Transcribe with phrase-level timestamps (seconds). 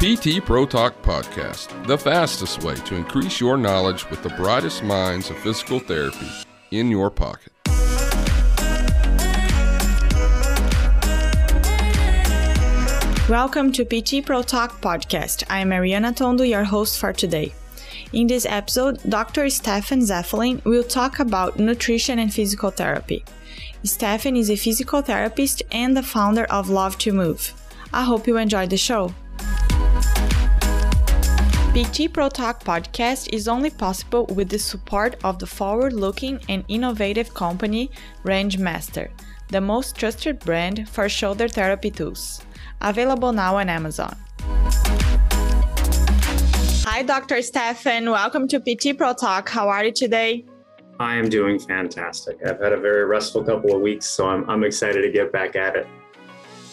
[0.00, 5.28] PT Pro Talk Podcast, the fastest way to increase your knowledge with the brightest minds
[5.28, 6.26] of physical therapy
[6.70, 7.52] in your pocket.
[13.28, 15.44] Welcome to PT Pro Talk Podcast.
[15.50, 17.52] I am Mariana Tondo, your host for today.
[18.14, 19.50] In this episode, Dr.
[19.50, 23.22] Stefan Zavalin will talk about nutrition and physical therapy.
[23.84, 27.52] Stefan is a physical therapist and the founder of Love to Move.
[27.92, 29.12] I hope you enjoyed the show.
[31.70, 36.64] PT Pro Talk podcast is only possible with the support of the forward looking and
[36.66, 37.92] innovative company
[38.24, 39.08] Rangemaster,
[39.50, 42.42] the most trusted brand for shoulder therapy tools.
[42.80, 44.16] Available now on Amazon.
[46.82, 47.40] Hi, Dr.
[47.40, 48.10] Stefan.
[48.10, 49.48] Welcome to PT Pro Talk.
[49.48, 50.44] How are you today?
[50.98, 52.38] I am doing fantastic.
[52.44, 55.54] I've had a very restful couple of weeks, so I'm, I'm excited to get back
[55.54, 55.86] at it.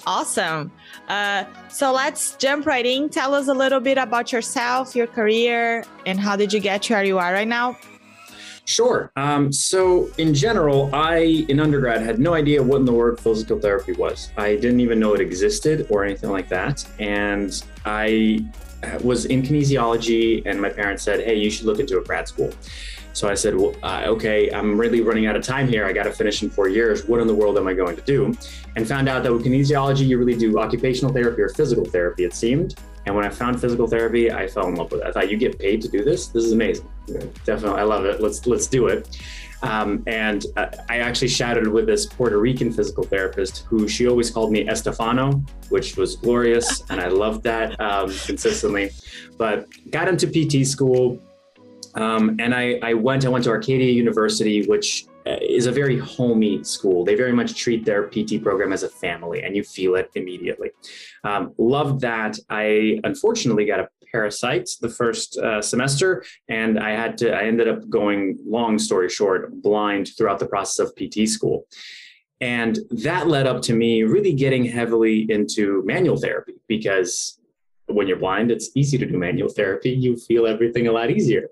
[0.08, 0.72] Awesome.
[1.08, 3.10] Uh, so let's jump right in.
[3.10, 6.94] Tell us a little bit about yourself, your career, and how did you get to
[6.94, 7.78] where you are right now?
[8.66, 9.14] Sure.
[9.16, 13.58] Um, so, in general, I, in undergrad, had no idea what in the world physical
[13.60, 14.30] therapy was.
[14.36, 16.86] I didn't even know it existed or anything like that.
[17.00, 18.46] And I
[19.02, 22.54] was in kinesiology, and my parents said, Hey, you should look into a grad school.
[23.18, 25.88] So I said, well, uh, okay, I'm really running out of time here.
[25.88, 27.08] I got to finish in four years.
[27.08, 28.32] What in the world am I going to do?
[28.76, 32.36] And found out that with kinesiology, you really do occupational therapy or physical therapy, it
[32.36, 32.76] seemed.
[33.08, 35.08] And when I found physical therapy, I fell in love with it.
[35.08, 36.28] I thought, you get paid to do this?
[36.28, 36.88] This is amazing.
[37.08, 38.22] Yeah, definitely, I love it.
[38.22, 39.18] Let's let's do it.
[39.64, 44.30] Um, and uh, I actually shouted with this Puerto Rican physical therapist who she always
[44.30, 46.84] called me Estefano, which was glorious.
[46.92, 48.92] And I loved that um, consistently.
[49.38, 51.20] But got into PT school,
[51.98, 55.98] um, and I, I went, I went to Arcadia University, which uh, is a very
[55.98, 57.04] homey school.
[57.04, 60.70] They very much treat their PT program as a family, and you feel it immediately.
[61.24, 62.38] Um, loved that.
[62.50, 67.34] I unfortunately got a parasite the first uh, semester, and I had to.
[67.34, 71.66] I ended up going, long story short, blind throughout the process of PT school.
[72.40, 77.40] And that led up to me really getting heavily into manual therapy because
[77.88, 79.90] when you're blind, it's easy to do manual therapy.
[79.90, 81.50] You feel everything a lot easier.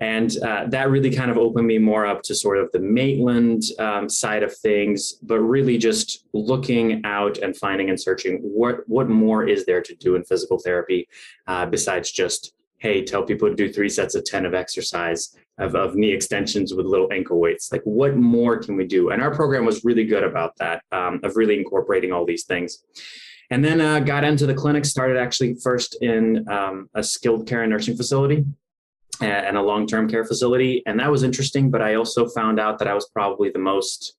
[0.00, 3.64] And uh, that really kind of opened me more up to sort of the Maitland
[3.78, 9.10] um, side of things, but really just looking out and finding and searching what what
[9.10, 11.06] more is there to do in physical therapy
[11.46, 15.74] uh, besides just hey tell people to do three sets of 10 of exercise of,
[15.74, 17.70] of knee extensions with little ankle weights.
[17.70, 19.10] Like what more can we do?
[19.10, 22.82] And our program was really good about that um, of really incorporating all these things.
[23.50, 27.62] And then uh, got into the clinic started actually first in um, a skilled care
[27.62, 28.46] and nursing facility
[29.20, 32.88] and a long-term care facility and that was interesting but i also found out that
[32.88, 34.16] i was probably the most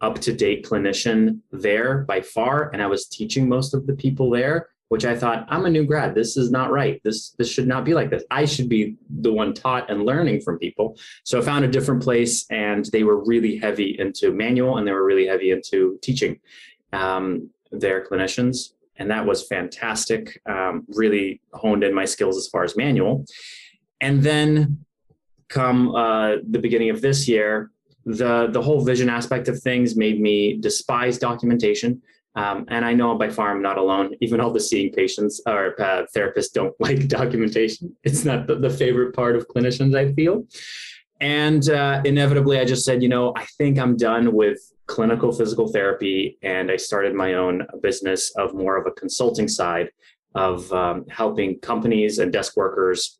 [0.00, 5.04] up-to-date clinician there by far and i was teaching most of the people there which
[5.04, 6.14] i thought i'm a new grad.
[6.14, 7.00] This is not right.
[7.04, 8.24] This this should not be like this.
[8.30, 10.98] I should be the one taught and learning from people.
[11.24, 14.92] So i found a different place and they were really heavy into manual and they
[14.92, 16.40] were really heavy into teaching
[16.92, 20.42] um, their clinicians and that was fantastic.
[20.46, 23.24] Um, really honed in my skills as far as manual
[24.00, 24.84] and then
[25.48, 27.70] come uh, the beginning of this year,
[28.06, 32.00] the the whole vision aspect of things made me despise documentation.
[32.36, 34.14] Um, and I know by far I'm not alone.
[34.20, 37.94] Even all the seeing patients or uh, therapists don't like documentation.
[38.04, 40.44] It's not the, the, favorite part of clinicians, I feel.
[41.20, 45.68] And uh, inevitably, I just said, you know, I think I'm done with clinical physical
[45.68, 46.38] therapy.
[46.42, 49.90] And I started my own business of more of a consulting side
[50.34, 53.19] of um, helping companies and desk workers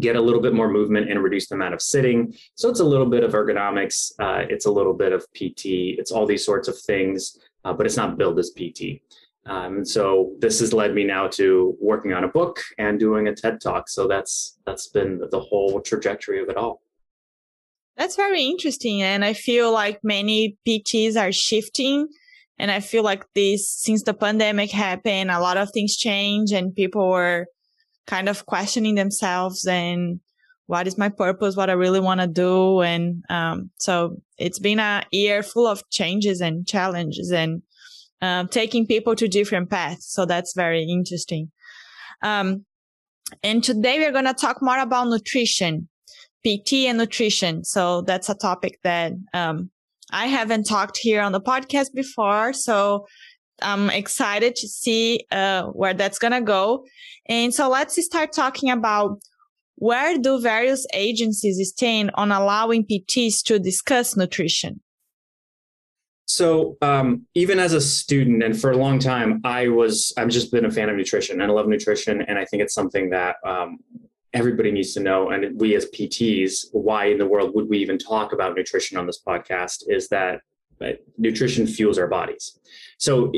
[0.00, 2.34] get a little bit more movement and reduce the amount of sitting.
[2.54, 6.10] So it's a little bit of ergonomics, uh, it's a little bit of PT, it's
[6.10, 9.02] all these sorts of things, uh, but it's not billed as PT.
[9.44, 13.26] Um, and so this has led me now to working on a book and doing
[13.26, 13.88] a TED talk.
[13.88, 16.82] So that's that's been the whole trajectory of it all.
[17.96, 22.08] That's very interesting, and I feel like many PTs are shifting.
[22.58, 26.74] And I feel like this, since the pandemic happened, a lot of things change, and
[26.74, 27.46] people were
[28.06, 30.20] kind of questioning themselves and
[30.66, 32.80] what is my purpose, what I really want to do.
[32.80, 37.62] And um, so it's been a year full of changes and challenges and
[38.20, 40.06] um, taking people to different paths.
[40.10, 41.50] So that's very interesting.
[42.22, 42.64] Um,
[43.42, 45.88] and today we're going to talk more about nutrition,
[46.46, 47.64] PT and nutrition.
[47.64, 49.70] So that's a topic that um,
[50.10, 52.52] I haven't talked here on the podcast before.
[52.52, 53.06] So
[53.64, 56.84] I'm excited to see uh, where that's going to go.
[57.26, 59.20] And so let's start talking about
[59.76, 64.80] where do various agencies stand on allowing PTs to discuss nutrition?
[66.26, 70.52] So um, even as a student, and for a long time, I was I've just
[70.52, 73.36] been a fan of nutrition and I love nutrition, and I think it's something that
[73.44, 73.78] um,
[74.32, 75.30] everybody needs to know.
[75.30, 79.06] And we as PTs, why in the world would we even talk about nutrition on
[79.06, 79.82] this podcast?
[79.88, 80.42] Is that
[81.18, 82.58] nutrition fuels our bodies.
[83.02, 83.32] So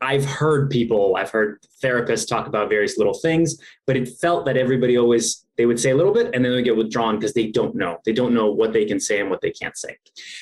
[0.00, 4.56] I've heard people, I've heard therapists talk about various little things, but it felt that
[4.56, 7.34] everybody always they would say a little bit and then they would get withdrawn because
[7.34, 7.98] they don't know.
[8.06, 9.98] They don't know what they can say and what they can't say.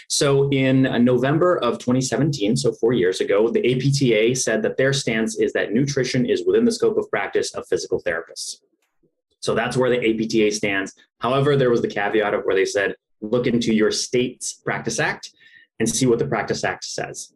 [0.09, 4.93] So in uh, November of 2017, so four years ago, the APTA said that their
[4.93, 8.61] stance is that nutrition is within the scope of practice of physical therapists.
[9.41, 10.95] So that's where the APTA stands.
[11.19, 15.33] However, there was the caveat of where they said, look into your state's practice act
[15.81, 17.33] and see what the Practice Act says.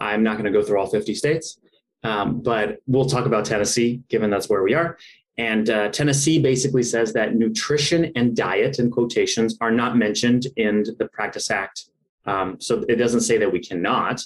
[0.00, 1.58] I'm not going to go through all 50 states,
[2.02, 4.96] um, but we'll talk about Tennessee, given that's where we are.
[5.38, 10.84] And uh, Tennessee basically says that nutrition and diet, in quotations, are not mentioned in
[10.98, 11.86] the Practice Act.
[12.26, 14.22] Um, so it doesn't say that we cannot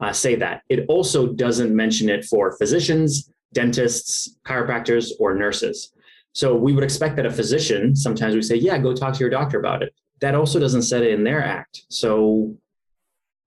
[0.00, 0.62] uh, say that.
[0.68, 5.92] It also doesn't mention it for physicians, dentists, chiropractors, or nurses.
[6.32, 9.30] So we would expect that a physician, sometimes we say, yeah, go talk to your
[9.30, 9.94] doctor about it.
[10.20, 11.82] That also doesn't set it in their act.
[11.90, 12.56] So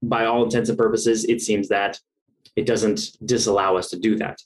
[0.02, 1.98] by all intents and purposes, it seems that
[2.56, 4.40] it doesn't disallow us to do that.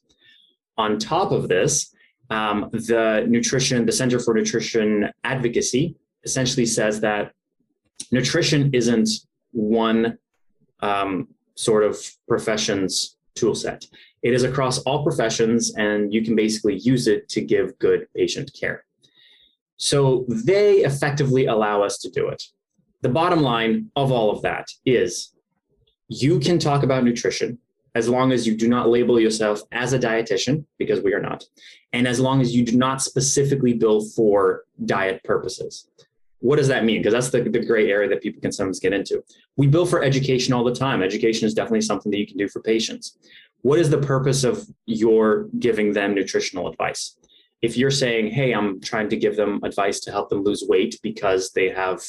[0.79, 1.95] On top of this,
[2.31, 7.33] um, the nutrition, the Center for Nutrition Advocacy essentially says that
[8.11, 9.09] nutrition isn't
[9.53, 10.19] one
[10.81, 13.85] um, sort of profession's tool set.
[14.23, 18.51] It is across all professions, and you can basically use it to give good patient
[18.59, 18.85] care.
[19.77, 22.43] So they effectively allow us to do it.
[23.01, 25.33] The bottom line of all of that is
[26.13, 27.59] you can talk about nutrition
[27.95, 31.45] as long as you do not label yourself as a dietitian, because we are not,
[31.93, 35.89] and as long as you do not specifically bill for diet purposes.
[36.41, 37.01] What does that mean?
[37.01, 39.23] Because that's the, the gray area that people can sometimes get into.
[39.57, 41.03] We bill for education all the time.
[41.03, 43.17] Education is definitely something that you can do for patients.
[43.61, 47.17] What is the purpose of your giving them nutritional advice?
[47.61, 50.99] If you're saying, hey, I'm trying to give them advice to help them lose weight
[51.03, 52.03] because they have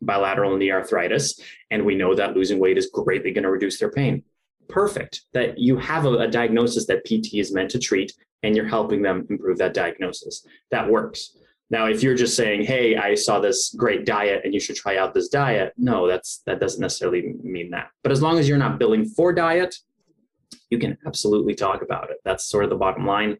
[0.00, 1.40] bilateral knee arthritis,
[1.70, 4.22] and we know that losing weight is greatly going to reduce their pain.
[4.68, 5.22] Perfect.
[5.32, 8.12] That you have a, a diagnosis that PT is meant to treat,
[8.42, 10.46] and you're helping them improve that diagnosis.
[10.70, 11.36] That works.
[11.70, 14.96] Now, if you're just saying, "Hey, I saw this great diet, and you should try
[14.96, 17.90] out this diet," no, that's that doesn't necessarily mean that.
[18.02, 19.76] But as long as you're not billing for diet,
[20.70, 22.18] you can absolutely talk about it.
[22.24, 23.38] That's sort of the bottom line.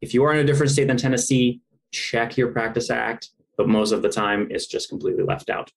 [0.00, 1.60] If you are in a different state than Tennessee,
[1.90, 5.70] check your practice act but most of the time it's just completely left out.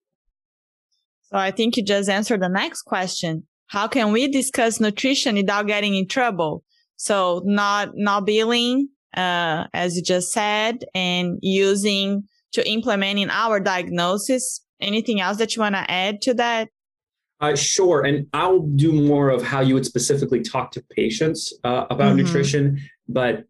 [1.23, 3.45] So I think you just answered the next question.
[3.67, 6.63] How can we discuss nutrition without getting in trouble?
[6.97, 13.59] So not, not billing, uh, as you just said, and using to implement in our
[13.59, 14.61] diagnosis.
[14.79, 16.69] Anything else that you want to add to that?
[17.39, 18.03] Uh, sure.
[18.05, 22.25] And I'll do more of how you would specifically talk to patients uh, about mm-hmm.
[22.25, 22.79] nutrition.
[23.07, 23.45] But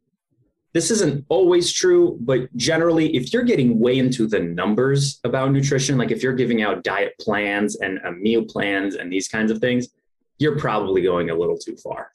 [0.74, 5.98] this isn't always true, but generally, if you're getting way into the numbers about nutrition,
[5.98, 9.60] like if you're giving out diet plans and uh, meal plans and these kinds of
[9.60, 9.90] things,
[10.38, 12.12] you're probably going a little too far.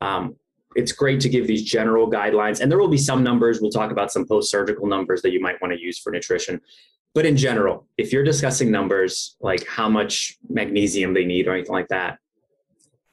[0.00, 0.36] Um,
[0.74, 3.60] it's great to give these general guidelines, and there will be some numbers.
[3.60, 6.60] We'll talk about some post surgical numbers that you might want to use for nutrition.
[7.14, 11.72] But in general, if you're discussing numbers like how much magnesium they need or anything
[11.72, 12.18] like that,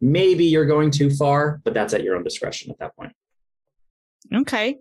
[0.02, 3.14] maybe you're going too far, but that's at your own discretion at that point.
[4.34, 4.78] Okay.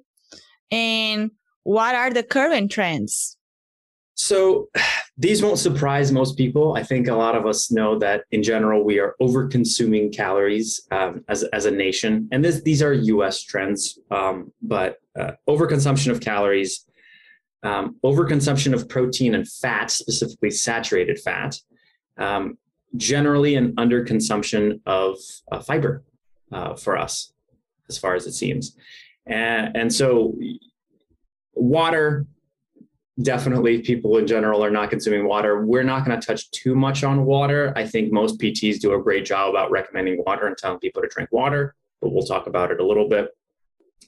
[0.71, 1.31] And
[1.63, 3.37] what are the current trends?
[4.15, 4.69] So
[5.19, 6.75] these won't surprise most people.
[6.75, 10.87] I think a lot of us know that in general we are over consuming calories
[10.91, 13.43] um, as, as a nation, and this, these are U.S.
[13.43, 13.99] trends.
[14.11, 16.87] Um, but uh, overconsumption of calories,
[17.63, 21.59] um, overconsumption of protein and fat, specifically saturated fat,
[22.19, 22.59] um,
[22.97, 25.19] generally an underconsumption of
[25.51, 26.05] uh, fiber
[26.53, 27.33] uh, for us,
[27.89, 28.77] as far as it seems.
[29.27, 30.35] And, and so
[31.55, 32.27] water,
[33.23, 35.65] definitely people in general are not consuming water.
[35.65, 37.73] We're not going to touch too much on water.
[37.77, 41.09] I think most PTs do a great job about recommending water and telling people to
[41.09, 43.31] drink water, but we'll talk about it a little bit.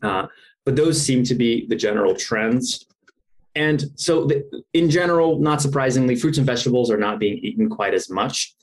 [0.03, 0.27] Uh,
[0.65, 2.85] but those seem to be the general trends.
[3.55, 4.45] And so, the,
[4.75, 8.55] in general, not surprisingly, fruits and vegetables are not being eaten quite as much.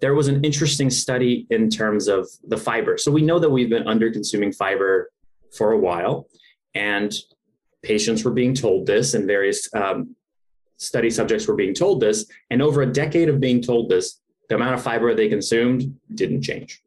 [0.00, 2.96] There was an interesting study in terms of the fiber.
[2.96, 5.10] So, we know that we've been under consuming fiber
[5.52, 6.28] for a while.
[6.74, 7.12] And
[7.82, 10.14] patients were being told this, and various um,
[10.76, 12.26] study subjects were being told this.
[12.50, 16.42] And over a decade of being told this, the amount of fiber they consumed didn't
[16.42, 16.82] change.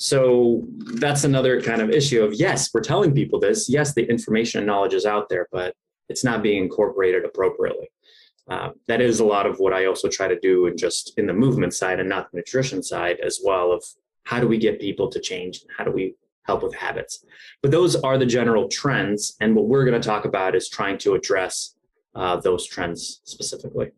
[0.00, 0.64] So
[1.00, 3.68] that's another kind of issue of yes, we're telling people this.
[3.68, 5.74] Yes, the information and knowledge is out there, but
[6.08, 7.88] it's not being incorporated appropriately.
[8.48, 11.26] uh, that is a lot of what I also try to do, and just in
[11.26, 13.72] the movement side and not the nutrition side as well.
[13.72, 13.84] Of
[14.24, 15.64] how do we get people to change?
[15.76, 16.14] How do we
[16.48, 17.24] help with habits?
[17.62, 20.98] But those are the general trends, and what we're going to talk about is trying
[20.98, 21.76] to address
[22.16, 23.90] uh, those trends specifically.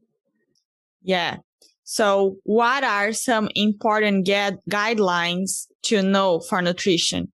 [1.03, 1.39] Yeah.
[1.85, 7.33] So, what are some important guidelines to know for nutrition?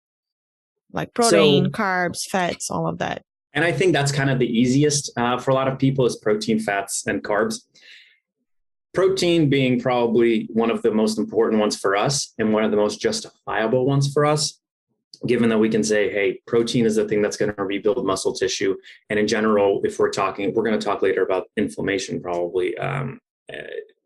[0.91, 3.23] Like protein, so, carbs, fats, all of that.
[3.53, 6.17] And I think that's kind of the easiest uh, for a lot of people is
[6.17, 7.61] protein, fats, and carbs.
[8.93, 12.77] Protein being probably one of the most important ones for us and one of the
[12.77, 14.59] most justifiable ones for us,
[15.27, 18.33] given that we can say, hey, protein is the thing that's going to rebuild muscle
[18.33, 18.75] tissue.
[19.09, 22.77] And in general, if we're talking, we're going to talk later about inflammation probably.
[22.77, 23.19] Um,
[23.51, 23.61] uh,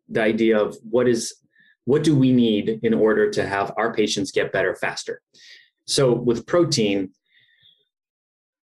[0.10, 1.36] the idea of what is
[1.86, 5.22] what do we need in order to have our patients get better faster
[5.86, 7.10] so with protein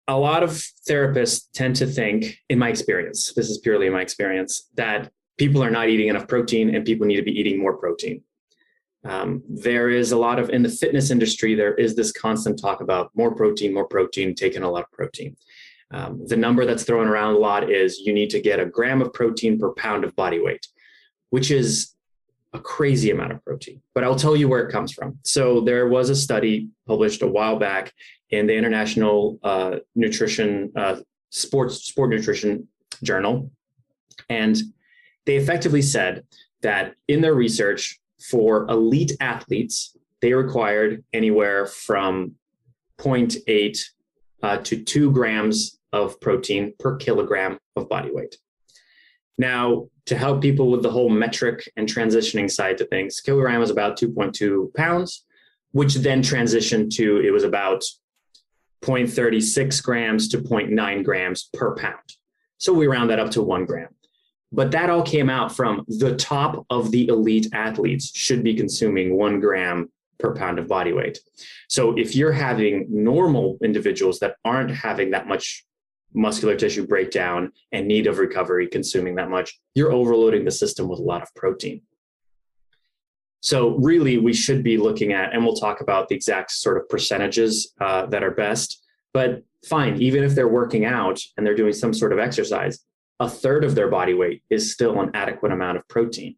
[0.07, 0.51] a lot of
[0.89, 5.69] therapists tend to think, in my experience, this is purely my experience, that people are
[5.69, 8.23] not eating enough protein and people need to be eating more protein.
[9.07, 12.81] Um, there is a lot of, in the fitness industry, there is this constant talk
[12.81, 15.37] about more protein, more protein, taking a lot of protein.
[15.91, 19.01] Um, the number that's thrown around a lot is you need to get a gram
[19.01, 20.67] of protein per pound of body weight,
[21.29, 21.95] which is
[22.53, 23.81] a crazy amount of protein.
[23.95, 25.17] But I'll tell you where it comes from.
[25.23, 27.93] So there was a study published a while back
[28.31, 30.97] in the International uh, Nutrition uh,
[31.29, 32.67] Sports Sport Nutrition
[33.03, 33.49] Journal,
[34.29, 34.57] and
[35.25, 36.25] they effectively said
[36.61, 42.33] that in their research for elite athletes, they required anywhere from
[42.97, 43.79] 0.8
[44.43, 48.35] uh, to 2 grams of protein per kilogram of body weight.
[49.37, 53.69] Now, to help people with the whole metric and transitioning side to things, kilogram is
[53.69, 55.25] about 2.2 pounds,
[55.71, 57.83] which then transitioned to it was about
[58.81, 62.13] 0.36 grams to 0.9 grams per pound.
[62.57, 63.89] So we round that up to one gram.
[64.51, 69.17] But that all came out from the top of the elite athletes should be consuming
[69.17, 69.89] one gram
[70.19, 71.19] per pound of body weight.
[71.69, 75.65] So if you're having normal individuals that aren't having that much
[76.13, 80.99] muscular tissue breakdown and need of recovery consuming that much, you're overloading the system with
[80.99, 81.81] a lot of protein.
[83.41, 86.89] So, really, we should be looking at, and we'll talk about the exact sort of
[86.89, 88.83] percentages uh, that are best.
[89.13, 92.79] But fine, even if they're working out and they're doing some sort of exercise,
[93.19, 96.35] a third of their body weight is still an adequate amount of protein.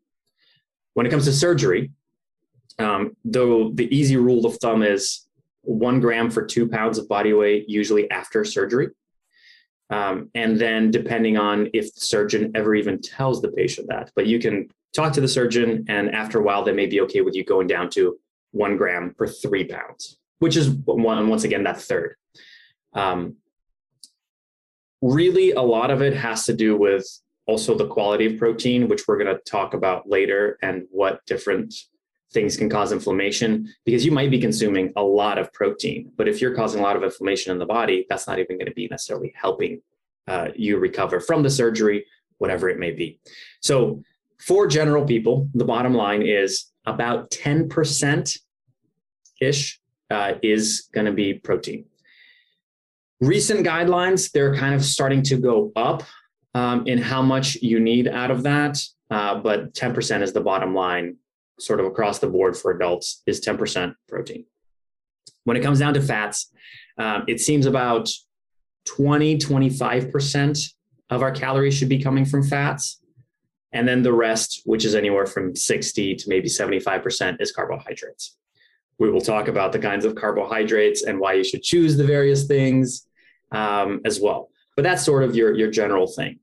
[0.93, 1.91] When it comes to surgery,
[2.77, 5.27] um, though the easy rule of thumb is
[5.61, 8.89] one gram for two pounds of body weight, usually after surgery.
[9.89, 14.27] Um, and then depending on if the surgeon ever even tells the patient that, but
[14.27, 17.35] you can talk to the surgeon, and after a while, they may be okay with
[17.35, 18.17] you going down to
[18.51, 22.15] one gram per three pounds, which is one, once again, that third.
[22.93, 23.35] Um,
[25.01, 27.05] really, a lot of it has to do with
[27.45, 31.73] also the quality of protein, which we're going to talk about later, and what different
[32.31, 36.39] things can cause inflammation because you might be consuming a lot of protein but if
[36.39, 38.87] you're causing a lot of inflammation in the body that's not even going to be
[38.87, 39.81] necessarily helping
[40.27, 42.05] uh, you recover from the surgery
[42.37, 43.19] whatever it may be
[43.61, 43.99] so
[44.39, 48.39] for general people, the bottom line is about 10%
[49.41, 49.79] ish
[50.09, 51.85] uh, is going to be protein.
[53.21, 56.03] Recent guidelines, they're kind of starting to go up
[56.53, 58.81] um, in how much you need out of that.
[59.09, 61.17] Uh, but 10% is the bottom line,
[61.59, 64.45] sort of across the board for adults, is 10% protein.
[65.43, 66.51] When it comes down to fats,
[66.97, 68.09] um, it seems about
[68.85, 70.73] 20, 25%
[71.09, 73.01] of our calories should be coming from fats.
[73.71, 78.37] And then the rest, which is anywhere from 60 to maybe 75%, is carbohydrates.
[78.97, 82.45] We will talk about the kinds of carbohydrates and why you should choose the various
[82.47, 83.07] things
[83.51, 84.49] um, as well.
[84.75, 86.39] But that's sort of your, your general thing.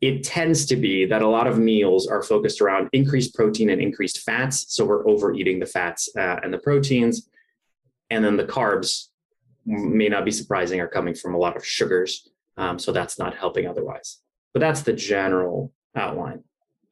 [0.00, 3.80] It tends to be that a lot of meals are focused around increased protein and
[3.80, 4.66] increased fats.
[4.68, 7.28] So we're overeating the fats uh, and the proteins.
[8.10, 9.08] And then the carbs
[9.64, 12.28] may not be surprising are coming from a lot of sugars.
[12.56, 14.18] Um, so that's not helping otherwise.
[14.52, 16.42] But that's the general outline.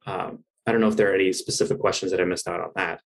[0.05, 2.71] Um, I don't know if there are any specific questions that I missed out on
[2.75, 3.01] that.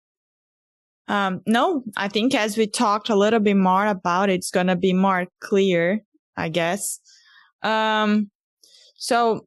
[1.08, 4.68] Um, no, I think as we talked a little bit more about it, it's going
[4.68, 6.04] to be more clear,
[6.38, 7.00] I guess.
[7.64, 8.30] Um,
[8.98, 9.46] so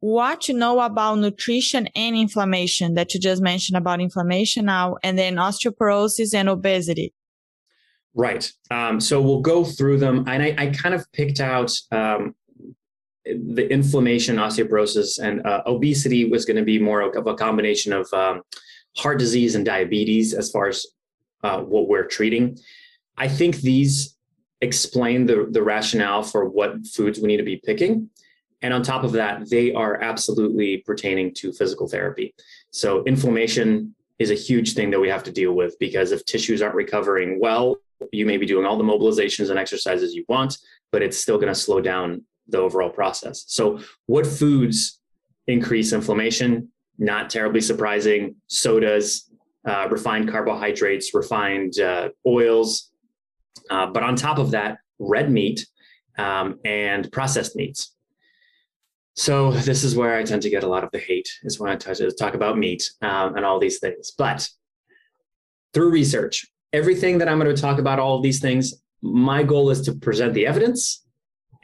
[0.00, 5.18] what to know about nutrition and inflammation that you just mentioned about inflammation now, and
[5.18, 7.14] then osteoporosis and obesity.
[8.14, 8.52] Right.
[8.70, 10.24] Um, so we'll go through them.
[10.28, 12.34] And I, I kind of picked out um,
[13.24, 18.12] the inflammation, osteoporosis, and uh, obesity was going to be more of a combination of
[18.12, 18.42] um,
[18.96, 20.86] heart disease and diabetes as far as
[21.42, 22.58] uh, what we're treating.
[23.16, 24.13] I think these
[24.64, 28.10] explain the, the rationale for what foods we need to be picking.
[28.62, 32.34] And on top of that, they are absolutely pertaining to physical therapy.
[32.70, 36.62] So inflammation is a huge thing that we have to deal with because if tissues
[36.62, 37.76] aren't recovering well,
[38.10, 40.58] you may be doing all the mobilizations and exercises you want,
[40.92, 43.44] but it's still going to slow down the overall process.
[43.48, 45.00] So, what foods
[45.46, 46.70] increase inflammation?
[46.98, 48.36] Not terribly surprising.
[48.46, 49.30] Sodas,
[49.66, 52.90] uh, refined carbohydrates, refined uh, oils.
[53.70, 55.66] Uh, but on top of that, red meat
[56.18, 57.94] um, and processed meats.
[59.16, 61.70] So this is where I tend to get a lot of the hate is when
[61.70, 64.12] I talk about meat um, and all these things.
[64.16, 64.48] But
[65.72, 69.70] through research, everything that I'm going to talk about, all of these things, my goal
[69.70, 71.04] is to present the evidence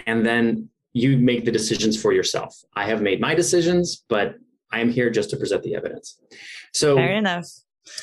[0.06, 2.56] and then you make the decisions for yourself.
[2.75, 4.37] I have made my decisions, but
[4.73, 6.18] I am here just to present the evidence.
[6.73, 7.47] So fair enough.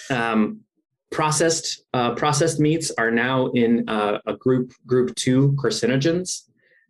[0.10, 0.62] Um,
[1.12, 6.44] processed uh, processed meats are now in uh, a group group two carcinogens,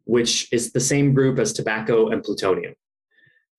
[0.05, 2.74] which is the same group as tobacco and plutonium.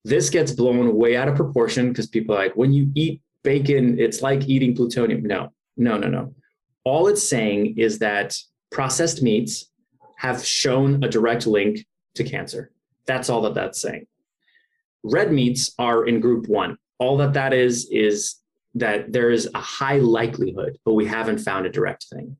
[0.05, 3.99] This gets blown way out of proportion because people are like, when you eat bacon,
[3.99, 5.23] it's like eating plutonium.
[5.23, 6.33] No, no, no, no.
[6.83, 8.37] All it's saying is that
[8.71, 9.69] processed meats
[10.17, 11.85] have shown a direct link
[12.15, 12.71] to cancer.
[13.05, 14.05] That's all that that's saying.
[15.03, 16.77] Red meats are in group one.
[16.97, 18.35] All that that is, is
[18.75, 22.37] that there is a high likelihood, but we haven't found a direct thing.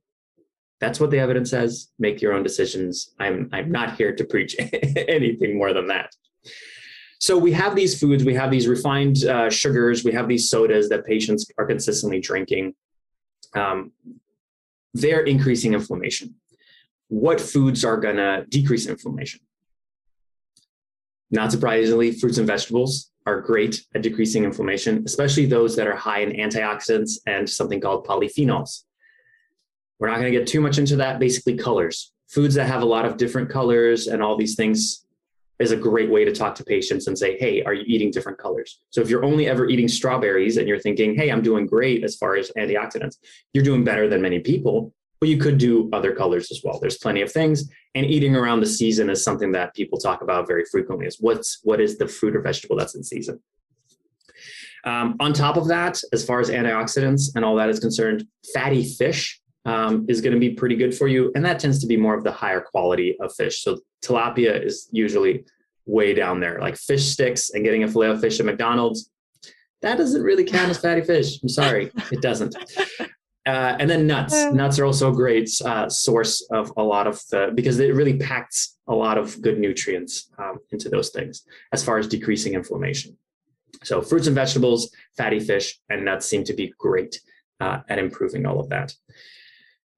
[0.79, 1.89] That's what the evidence says.
[1.99, 3.13] Make your own decisions.
[3.19, 4.55] I'm, I'm not here to preach
[4.95, 6.13] anything more than that.
[7.19, 10.87] So we have these foods, we have these refined uh, sugars, we have these sodas
[10.87, 12.75] that patients are consistently drinking.
[13.53, 13.91] Um,
[14.93, 16.35] they're increasing inflammation.
[17.09, 19.41] What foods are going to decrease inflammation?
[21.29, 26.19] Not surprisingly, fruits and vegetables are great at decreasing inflammation, especially those that are high
[26.19, 28.83] in antioxidants and something called polyphenols.
[29.99, 31.19] We're not going to get too much into that.
[31.19, 32.11] Basically, colors.
[32.29, 35.05] Foods that have a lot of different colors and all these things
[35.59, 38.37] is a great way to talk to patients and say, hey, are you eating different
[38.37, 38.81] colors?
[38.91, 42.15] So if you're only ever eating strawberries and you're thinking, hey, I'm doing great as
[42.15, 43.17] far as antioxidants,
[43.53, 44.93] you're doing better than many people.
[45.19, 46.79] But you could do other colors as well.
[46.79, 47.69] There's plenty of things.
[47.93, 51.59] And eating around the season is something that people talk about very frequently is what's
[51.63, 53.41] what is the fruit or vegetable that's in season.
[54.85, 58.85] Um, on top of that, as far as antioxidants and all that is concerned, fatty
[58.85, 61.31] fish um, is going to be pretty good for you.
[61.35, 63.61] And that tends to be more of the higher quality of fish.
[63.61, 65.43] So tilapia is usually
[65.85, 66.59] way down there.
[66.59, 69.11] Like fish sticks and getting a filet of fish at McDonald's,
[69.81, 71.41] that doesn't really count as fatty fish.
[71.41, 72.55] I'm sorry, it doesn't.
[73.49, 74.35] Uh, and then nuts.
[74.53, 78.15] Nuts are also a great uh, source of a lot of the because it really
[78.15, 83.17] packs a lot of good nutrients um, into those things as far as decreasing inflammation.
[83.83, 87.19] So fruits and vegetables, fatty fish, and nuts seem to be great
[87.59, 88.93] uh, at improving all of that.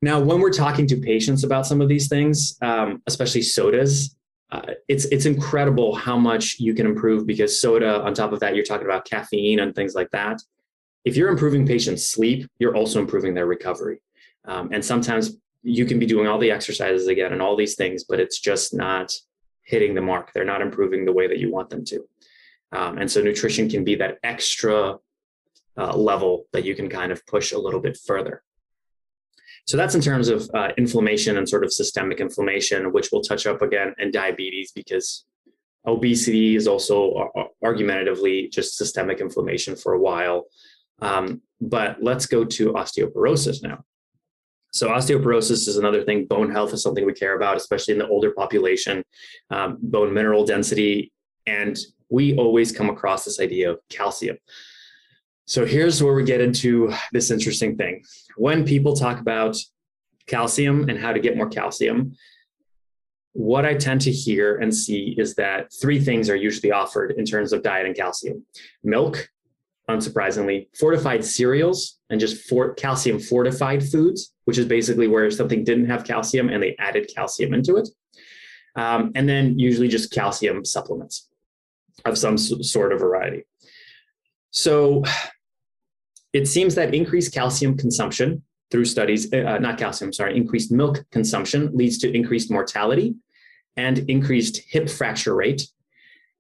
[0.01, 4.15] Now, when we're talking to patients about some of these things, um, especially sodas,
[4.53, 8.01] uh, it's it's incredible how much you can improve because soda.
[8.01, 10.41] On top of that, you're talking about caffeine and things like that
[11.05, 14.01] if you're improving patients' sleep, you're also improving their recovery.
[14.45, 18.03] Um, and sometimes you can be doing all the exercises again and all these things,
[18.03, 19.13] but it's just not
[19.63, 20.31] hitting the mark.
[20.33, 22.03] They're not improving the way that you want them to.
[22.71, 24.97] Um, and so nutrition can be that extra
[25.77, 28.43] uh, level that you can kind of push a little bit further.
[29.65, 33.45] So that's in terms of uh, inflammation and sort of systemic inflammation, which we'll touch
[33.45, 35.25] up again, and diabetes because
[35.85, 40.45] obesity is also uh, argumentatively just systemic inflammation for a while.
[41.01, 43.83] Um, but let's go to osteoporosis now.
[44.71, 46.25] So osteoporosis is another thing.
[46.25, 49.03] Bone health is something we care about, especially in the older population.
[49.49, 51.11] Um, bone mineral density,
[51.45, 51.77] and
[52.09, 54.37] we always come across this idea of calcium.
[55.45, 58.03] So here's where we get into this interesting thing.
[58.37, 59.57] When people talk about
[60.27, 62.15] calcium and how to get more calcium,
[63.33, 67.25] what I tend to hear and see is that three things are usually offered in
[67.25, 68.45] terms of diet and calcium
[68.83, 69.29] milk,
[69.91, 75.85] unsurprisingly, fortified cereals and just for calcium fortified foods, which is basically where something didn't
[75.85, 77.89] have calcium and they added calcium into it.
[78.75, 81.29] Um, and then usually just calcium supplements
[82.05, 83.43] of some sort of variety.
[84.51, 85.03] So
[86.33, 91.75] it seems that increased calcium consumption through studies, uh, not calcium, sorry, increased milk consumption
[91.75, 93.15] leads to increased mortality
[93.75, 95.67] and increased hip fracture rate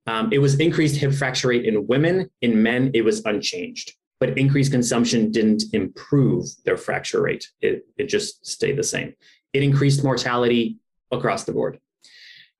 [0.07, 2.29] um, it was increased hip fracture rate in women.
[2.41, 3.93] In men, it was unchanged.
[4.19, 7.47] But increased consumption didn't improve their fracture rate.
[7.61, 9.13] It, it just stayed the same.
[9.53, 10.77] It increased mortality
[11.11, 11.79] across the board.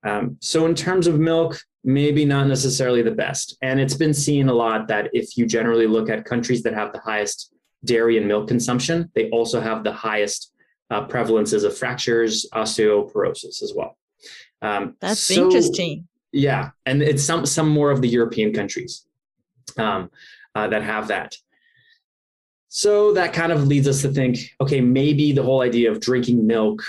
[0.04, 3.56] Um, so, in terms of milk, maybe not necessarily the best.
[3.62, 6.92] And it's been seen a lot that if you generally look at countries that have
[6.92, 7.52] the highest
[7.84, 10.52] dairy and milk consumption, they also have the highest
[10.90, 13.96] uh, prevalences of fractures, osteoporosis as well.
[14.60, 19.06] Um, That's so, interesting Yeah, and it's some some more of the European countries
[19.76, 20.10] um,
[20.54, 21.36] uh, that have that.
[22.68, 26.46] So that kind of leads us to think, okay, maybe the whole idea of drinking
[26.46, 26.82] milk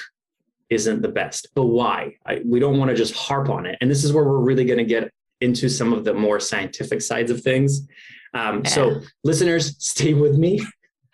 [0.70, 2.16] isn't the best, but why?
[2.26, 4.66] I, we don't want to just harp on it, and this is where we're really
[4.66, 7.86] going to get into some of the more scientific sides of things.
[8.34, 8.70] Um, yeah.
[8.70, 10.66] So, listeners, stay with me.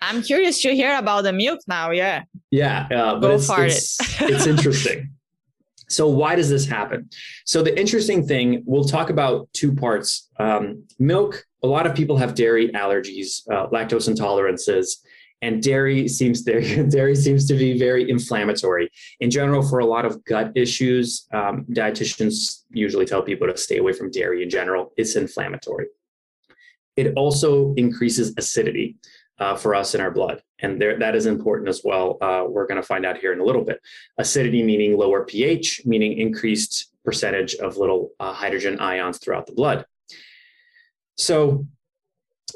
[0.01, 1.91] I'm curious to hear about the milk now.
[1.91, 2.23] Yeah.
[2.51, 4.31] Yeah, uh, but Go it's, it's, it.
[4.31, 5.09] it's interesting.
[5.89, 7.09] So, why does this happen?
[7.45, 10.29] So, the interesting thing, we'll talk about two parts.
[10.39, 14.97] Um, milk, a lot of people have dairy allergies, uh, lactose intolerances,
[15.41, 18.89] and dairy seems dairy, dairy seems to be very inflammatory.
[19.19, 23.77] In general, for a lot of gut issues, um, dietitians usually tell people to stay
[23.77, 24.93] away from dairy in general.
[24.97, 25.87] It's inflammatory.
[26.95, 28.97] It also increases acidity
[29.39, 30.41] uh, for us in our blood.
[30.59, 32.17] And there, that is important as well.
[32.21, 33.79] Uh, we're going to find out here in a little bit.
[34.17, 39.85] Acidity meaning lower pH, meaning increased percentage of little uh, hydrogen ions throughout the blood.
[41.17, 41.65] So,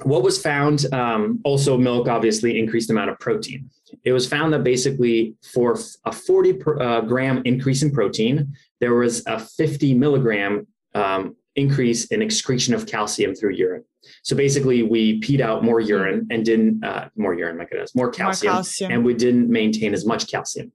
[0.04, 3.70] what was found um, also, milk obviously increased amount of protein.
[4.04, 8.96] It was found that basically for a 40 per, uh, gram increase in protein, there
[8.96, 10.66] was a 50 milligram
[10.96, 13.84] um, increase in excretion of calcium through urine.
[14.24, 17.58] So basically, we peed out more urine and didn't uh, more urine.
[17.58, 20.72] My goodness, more calcium, more calcium, and we didn't maintain as much calcium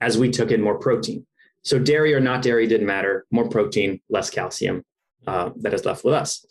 [0.00, 1.26] as we took in more protein.
[1.62, 3.26] So dairy or not dairy didn't matter.
[3.30, 4.84] More protein, less calcium
[5.26, 6.44] uh, that is left with us.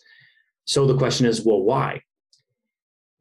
[0.65, 2.01] So the question is, well, why?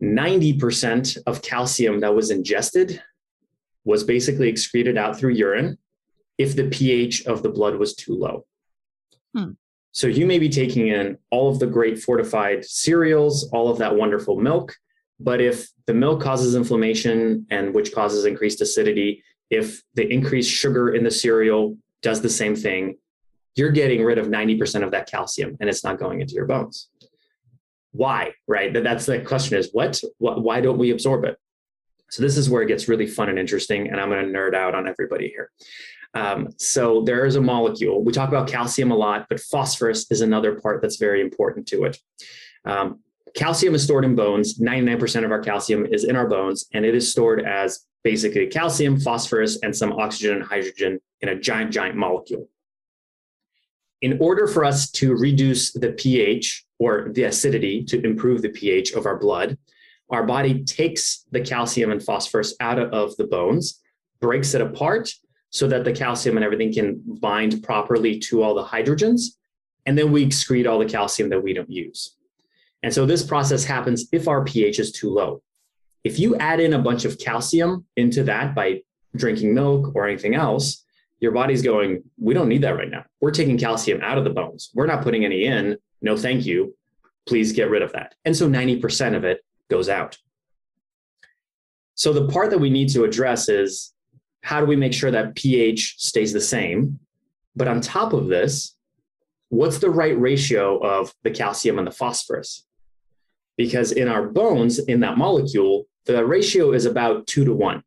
[0.02, 3.02] 90% of calcium that was ingested
[3.84, 5.78] was basically excreted out through urine
[6.38, 8.46] if the pH of the blood was too low.
[9.36, 9.52] Hmm.
[9.92, 13.94] So you may be taking in all of the great fortified cereals, all of that
[13.94, 14.74] wonderful milk,
[15.20, 20.94] but if the milk causes inflammation and which causes increased acidity, if the increased sugar
[20.94, 22.96] in the cereal does the same thing,
[23.54, 26.88] you're getting rid of 90% of that calcium and it's not going into your bones.
[27.92, 28.72] Why, right?
[28.72, 31.36] That's the question is what, why don't we absorb it?
[32.10, 33.88] So this is where it gets really fun and interesting.
[33.88, 35.50] And I'm going to nerd out on everybody here.
[36.14, 38.02] Um, so there is a molecule.
[38.04, 41.84] We talk about calcium a lot, but phosphorus is another part that's very important to
[41.84, 41.98] it.
[42.64, 43.00] Um,
[43.34, 44.58] calcium is stored in bones.
[44.58, 49.00] 99% of our calcium is in our bones, and it is stored as basically calcium,
[49.00, 52.48] phosphorus, and some oxygen and hydrogen in a giant, giant molecule.
[54.02, 58.92] In order for us to reduce the pH or the acidity to improve the pH
[58.92, 59.56] of our blood,
[60.10, 63.80] our body takes the calcium and phosphorus out of the bones,
[64.20, 65.10] breaks it apart,
[65.52, 69.36] so that the calcium and everything can bind properly to all the hydrogens.
[69.84, 72.16] And then we excrete all the calcium that we don't use.
[72.82, 75.42] And so this process happens if our pH is too low.
[76.04, 78.80] If you add in a bunch of calcium into that by
[79.14, 80.84] drinking milk or anything else,
[81.20, 83.04] your body's going, we don't need that right now.
[83.20, 84.70] We're taking calcium out of the bones.
[84.74, 85.76] We're not putting any in.
[86.00, 86.74] No, thank you.
[87.28, 88.14] Please get rid of that.
[88.24, 90.18] And so 90% of it goes out.
[91.94, 93.91] So the part that we need to address is
[94.42, 96.98] how do we make sure that pH stays the same?
[97.56, 98.76] But on top of this,
[99.48, 102.66] what's the right ratio of the calcium and the phosphorus?
[103.56, 107.82] Because in our bones, in that molecule, the ratio is about two to one.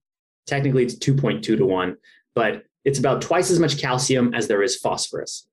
[0.48, 1.98] Technically, it's 2.2 to one,
[2.36, 5.48] but it's about twice as much calcium as there is phosphorus.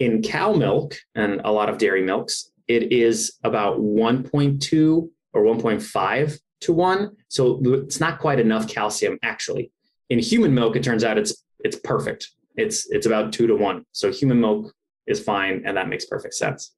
[0.00, 6.40] In cow milk and a lot of dairy milks, it is about 1.2 or 1.5
[6.62, 7.16] to one.
[7.28, 9.70] So it's not quite enough calcium actually
[10.10, 12.30] in human milk, it turns out it's it's perfect.
[12.56, 13.84] It's it's about two to one.
[13.92, 14.72] So human milk
[15.06, 16.72] is fine, and that makes perfect sense.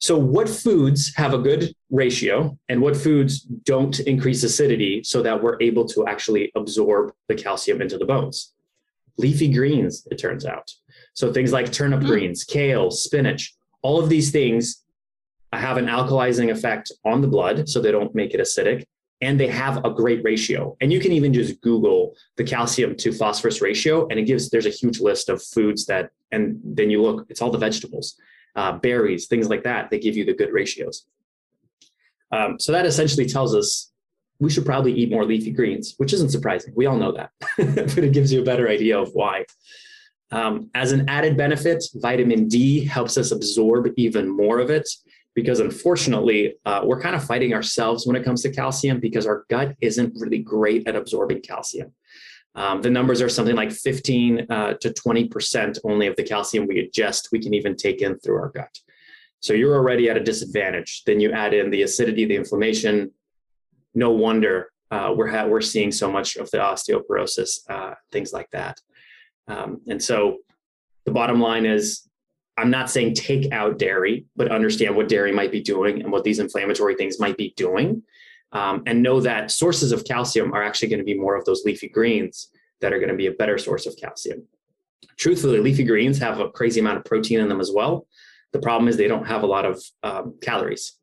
[0.00, 5.42] So, what foods have a good ratio and what foods don't increase acidity so that
[5.42, 8.52] we're able to actually absorb the calcium into the bones?
[9.16, 10.70] Leafy greens, it turns out.
[11.14, 12.06] So, things like turnip mm.
[12.06, 14.82] greens, kale, spinach, all of these things
[15.52, 18.84] have an alkalizing effect on the blood so they don't make it acidic
[19.24, 20.76] and they have a great ratio.
[20.82, 24.66] And you can even just Google the calcium to phosphorus ratio, and it gives there's
[24.66, 28.16] a huge list of foods that, and then you look, it's all the vegetables,
[28.54, 29.90] uh, berries, things like that.
[29.90, 31.06] They give you the good ratios.
[32.32, 33.90] Um, so that essentially tells us
[34.40, 36.74] we should probably eat more leafy greens, which isn't surprising.
[36.76, 39.46] We all know that, but it gives you a better idea of why.
[40.32, 44.88] Um, as an added benefit, vitamin D helps us absorb even more of it
[45.34, 49.44] because unfortunately, uh, we're kind of fighting ourselves when it comes to calcium because our
[49.50, 51.92] gut isn't really great at absorbing calcium.
[52.54, 56.88] Um, the numbers are something like 15 uh, to 20% only of the calcium we
[56.88, 58.78] ingest, we can even take in through our gut.
[59.40, 61.02] So you're already at a disadvantage.
[61.04, 63.10] Then you add in the acidity, the inflammation.
[63.92, 68.48] No wonder uh, we're, ha- we're seeing so much of the osteoporosis, uh, things like
[68.50, 68.80] that.
[69.48, 70.38] Um, and so
[71.04, 72.08] the bottom line is
[72.56, 76.24] I'm not saying take out dairy, but understand what dairy might be doing and what
[76.24, 78.02] these inflammatory things might be doing.
[78.52, 81.64] Um, and know that sources of calcium are actually going to be more of those
[81.64, 84.46] leafy greens that are going to be a better source of calcium.
[85.16, 88.06] Truthfully, leafy greens have a crazy amount of protein in them as well.
[88.52, 90.96] The problem is they don't have a lot of um, calories.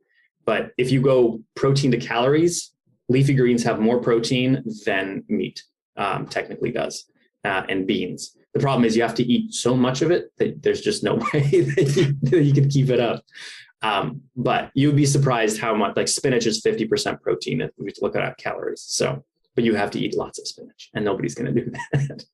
[0.45, 2.71] But if you go protein to calories,
[3.09, 5.63] leafy greens have more protein than meat
[5.97, 7.05] um, technically does,
[7.43, 8.35] uh, and beans.
[8.53, 11.15] The problem is you have to eat so much of it that there's just no
[11.33, 13.23] way that you, that you can keep it up.
[13.81, 18.15] Um, but you'd be surprised how much like spinach is 50% protein if we look
[18.15, 18.83] at calories.
[18.85, 19.23] So,
[19.55, 22.25] but you have to eat lots of spinach and nobody's going to do that.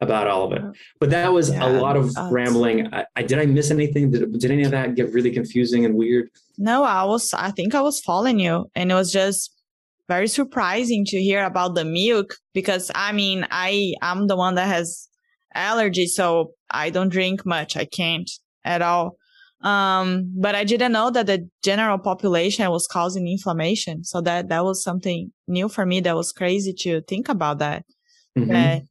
[0.00, 0.62] about all of it.
[0.98, 2.92] But that was yeah, a lot of rambling.
[2.92, 4.10] I, I, did I miss anything?
[4.10, 6.30] Did, did any of that get really confusing and weird?
[6.56, 7.32] No, I was.
[7.34, 9.59] I think I was following you, and it was just
[10.10, 14.66] very surprising to hear about the milk because I mean, I I'm the one that
[14.66, 15.08] has
[15.54, 17.76] allergy, so I don't drink much.
[17.76, 18.28] I can't
[18.64, 19.16] at all.
[19.62, 24.02] Um, but I didn't know that the general population was causing inflammation.
[24.02, 26.00] So that that was something new for me.
[26.00, 27.84] That was crazy to think about that.
[28.36, 28.52] Mm-hmm.
[28.52, 28.82] That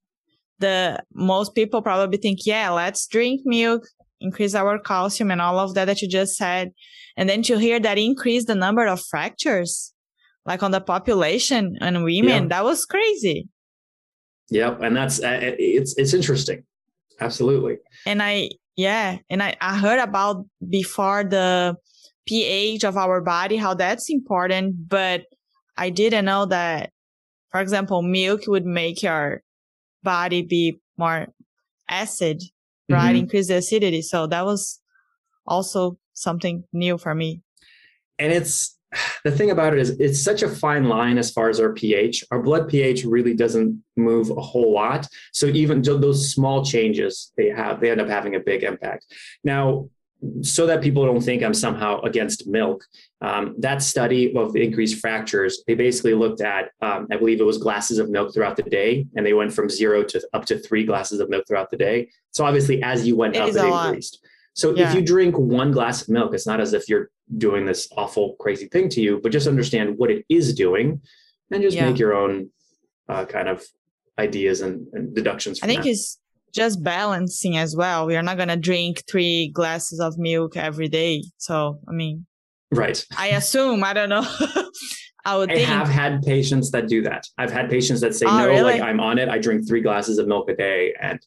[0.59, 3.83] the most people probably think, yeah, let's drink milk,
[4.21, 6.71] increase our calcium and all of that that you just said.
[7.17, 9.93] And then to hear that increase the number of fractures
[10.49, 12.43] like on the population and women.
[12.43, 12.47] Yeah.
[12.47, 13.47] That was crazy.
[14.49, 16.63] Yep, and that's uh, it's it's interesting.
[17.21, 17.77] Absolutely.
[18.07, 21.77] And I yeah, and I I heard about before the
[22.27, 25.25] pH of our body how that's important, but
[25.77, 26.89] I didn't know that
[27.51, 29.43] for example, milk would make your
[30.01, 31.27] body be more
[31.87, 32.41] acid,
[32.89, 33.09] right?
[33.09, 33.17] Mm-hmm.
[33.17, 34.01] Increase the acidity.
[34.01, 34.79] So that was
[35.45, 37.41] also something new for me.
[38.17, 38.78] And it's
[39.23, 42.23] the thing about it is it's such a fine line as far as our pH.
[42.31, 45.07] Our blood pH really doesn't move a whole lot.
[45.33, 49.05] So even those small changes they have, they end up having a big impact.
[49.43, 49.89] Now,
[50.41, 52.83] so that people don't think I'm somehow against milk,
[53.21, 57.57] um, that study of increased fractures, they basically looked at, um, I believe it was
[57.57, 60.83] glasses of milk throughout the day, and they went from zero to up to three
[60.83, 62.09] glasses of milk throughout the day.
[62.31, 64.19] So obviously, as you went it up, it increased.
[64.21, 64.29] Lot.
[64.55, 64.89] So yeah.
[64.89, 68.35] if you drink one glass of milk, it's not as if you're doing this awful,
[68.39, 71.01] crazy thing to you, but just understand what it is doing
[71.51, 71.89] and just yeah.
[71.89, 72.49] make your own
[73.07, 73.63] uh, kind of
[74.17, 75.59] ideas and, and deductions.
[75.63, 75.89] I think that.
[75.89, 76.19] it's
[76.53, 78.05] just balancing as well.
[78.05, 81.23] We are not going to drink three glasses of milk every day.
[81.37, 82.25] So, I mean,
[82.71, 83.03] right.
[83.17, 84.27] I assume, I don't know.
[85.25, 85.67] I would I think.
[85.67, 87.27] have had patients that do that.
[87.37, 88.63] I've had patients that say, oh, no, really?
[88.63, 89.29] like I'm on it.
[89.29, 90.93] I drink three glasses of milk a day.
[90.99, 91.19] And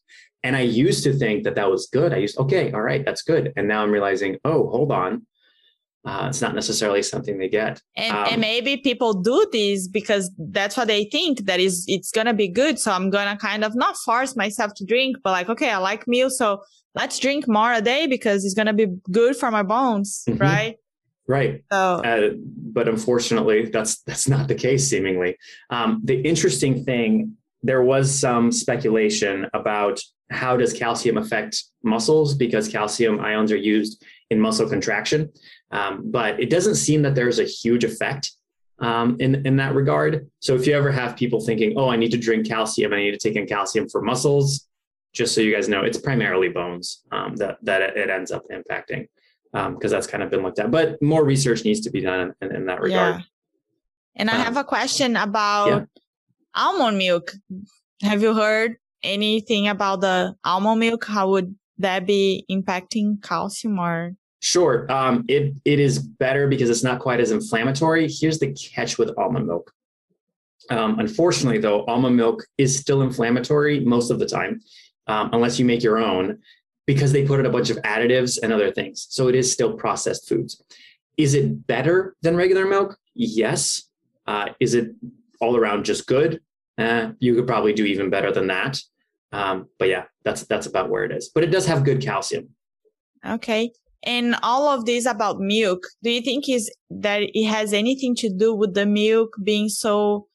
[0.42, 2.12] and I used to think that that was good.
[2.12, 3.52] I used, okay, all right, that's good.
[3.54, 5.24] And now I'm realizing, oh, hold on.
[6.04, 7.80] Uh, it's not necessarily something they get.
[7.96, 12.10] And, um, and, maybe people do this because that's what they think that is, it's
[12.10, 12.78] going to be good.
[12.80, 15.78] So I'm going to kind of not force myself to drink, but like, okay, I
[15.78, 16.28] like meal.
[16.28, 16.62] So
[16.96, 20.24] let's drink more a day because it's going to be good for my bones.
[20.28, 20.42] Mm-hmm.
[20.42, 20.76] Right.
[21.28, 21.62] Right.
[21.70, 24.88] So, uh, but unfortunately, that's that's not the case.
[24.88, 25.36] Seemingly,
[25.70, 32.68] um, the interesting thing there was some speculation about how does calcium affect muscles because
[32.68, 35.30] calcium ions are used in muscle contraction.
[35.72, 38.32] Um, but it doesn't seem that there's a huge effect
[38.78, 40.30] um, in, in that regard.
[40.40, 43.12] So if you ever have people thinking, oh, I need to drink calcium, I need
[43.12, 44.68] to take in calcium for muscles,
[45.14, 49.08] just so you guys know, it's primarily bones um, that, that it ends up impacting
[49.52, 50.70] because um, that's kind of been looked at.
[50.70, 53.16] But more research needs to be done in, in that regard.
[53.16, 53.22] Yeah.
[54.16, 55.84] And I have a question about yeah.
[56.54, 57.32] almond milk.
[58.02, 61.06] Have you heard anything about the almond milk?
[61.06, 64.16] How would that be impacting calcium or?
[64.42, 64.90] Sure.
[64.90, 68.08] Um, it, it is better because it's not quite as inflammatory.
[68.10, 69.72] Here's the catch with almond milk.
[70.68, 74.60] Um, unfortunately, though, almond milk is still inflammatory most of the time,
[75.06, 76.40] um, unless you make your own,
[76.86, 79.06] because they put in a bunch of additives and other things.
[79.10, 80.60] So it is still processed foods.
[81.16, 82.98] Is it better than regular milk?
[83.14, 83.84] Yes.
[84.26, 84.90] Uh, is it
[85.40, 86.40] all around just good?
[86.78, 88.80] Eh, you could probably do even better than that.
[89.30, 91.30] Um, but yeah, that's that's about where it is.
[91.32, 92.48] But it does have good calcium.
[93.24, 93.72] Okay.
[94.04, 98.28] And all of this about milk, do you think is that it has anything to
[98.28, 100.26] do with the milk being so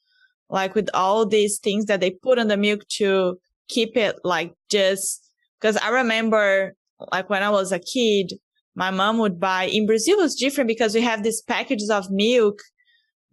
[0.49, 4.53] like with all these things that they put on the milk to keep it like
[4.69, 6.73] just because I remember
[7.11, 8.33] like when I was a kid,
[8.75, 12.59] my mom would buy in Brazil was different because we have these packages of milk.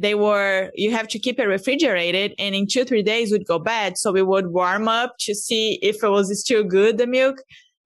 [0.01, 3.61] They were you have to keep it refrigerated and in two three days would go
[3.61, 3.97] bad.
[3.97, 7.37] So we would warm up to see if it was still good the milk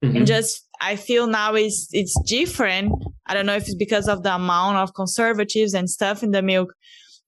[0.05, 0.17] mm-hmm.
[0.17, 2.93] and just i feel now it's it's different
[3.27, 6.43] i don't know if it's because of the amount of conservatives and stuff in the
[6.43, 6.75] milk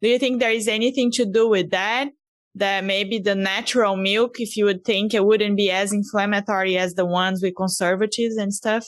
[0.03, 2.11] do you think there is anything to do with that
[2.55, 6.95] that maybe the natural milk, if you would think it wouldn't be as inflammatory as
[6.95, 8.87] the ones with conservatives and stuff?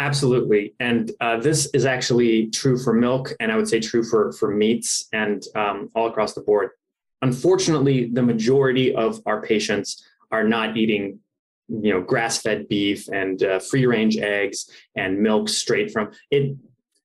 [0.00, 4.32] Absolutely, and uh, this is actually true for milk, and I would say true for
[4.32, 6.70] for meats and um, all across the board.
[7.20, 11.18] Unfortunately, the majority of our patients are not eating,
[11.68, 16.56] you know, grass-fed beef and uh, free-range eggs and milk straight from it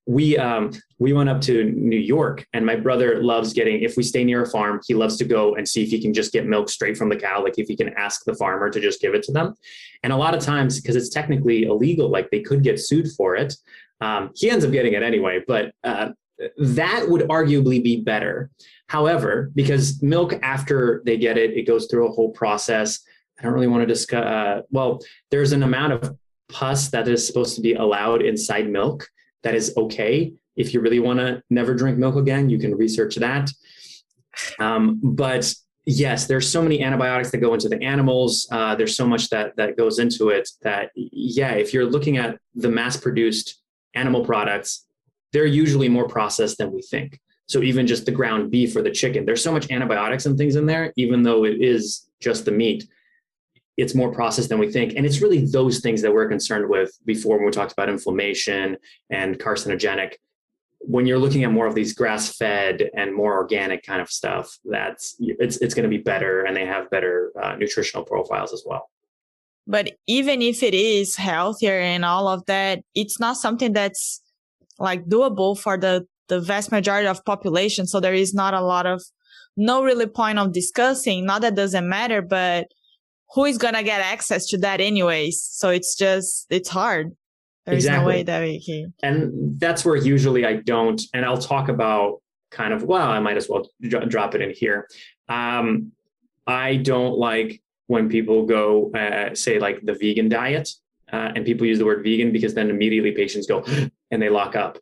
[0.06, 3.82] we um, we went up to New York, and my brother loves getting.
[3.82, 6.14] If we stay near a farm, he loves to go and see if he can
[6.14, 7.42] just get milk straight from the cow.
[7.42, 9.56] Like if he can ask the farmer to just give it to them.
[10.04, 13.36] And a lot of times, because it's technically illegal, like they could get sued for
[13.36, 13.56] it.
[14.02, 16.10] Um, he ends up getting it anyway, but uh,
[16.58, 18.50] that would arguably be better.
[18.88, 23.00] However, because milk after they get it, it goes through a whole process.
[23.40, 24.26] I don't really want to discuss.
[24.26, 25.00] Uh, well,
[25.32, 26.18] there's an amount of
[26.50, 29.08] pus that is supposed to be allowed inside milk
[29.44, 30.34] that is okay.
[30.56, 33.50] If you really want to never drink milk again, you can research that.
[34.60, 35.54] Um, but
[35.86, 38.48] yes, there's so many antibiotics that go into the animals.
[38.52, 42.38] Uh, there's so much that that goes into it that yeah, if you're looking at
[42.56, 43.62] the mass-produced
[43.96, 44.86] animal products,
[45.34, 47.20] they're usually more processed than we think.
[47.48, 50.56] So even just the ground beef or the chicken, there's so much antibiotics and things
[50.56, 52.88] in there, even though it is just the meat
[53.78, 54.94] it's more processed than we think.
[54.96, 58.78] And it's really those things that we're concerned with before when we talked about inflammation
[59.10, 60.14] and carcinogenic.
[60.80, 64.58] When you're looking at more of these grass fed and more organic kind of stuff,
[64.66, 68.64] that's it's it's going to be better and they have better uh, nutritional profiles as
[68.66, 68.90] well.
[69.66, 74.22] But even if it is healthier and all of that, it's not something that's
[74.78, 77.88] like doable for the the vast majority of population.
[77.88, 79.02] So there is not a lot of
[79.56, 81.26] no really point of discussing.
[81.26, 82.68] Not that doesn't matter, but
[83.34, 85.42] who is gonna get access to that anyways?
[85.42, 87.12] So it's just it's hard.
[87.66, 88.02] There's exactly.
[88.02, 88.94] no way that we can.
[89.04, 91.02] And that's where usually I don't.
[91.14, 94.88] And I'll talk about kind of well, I might as well drop it in here.
[95.30, 95.92] Um,
[96.46, 100.70] I don't like when people go uh, say like the vegan diet,
[101.12, 103.64] uh, and people use the word vegan because then immediately patients go
[104.12, 104.78] and they lock up.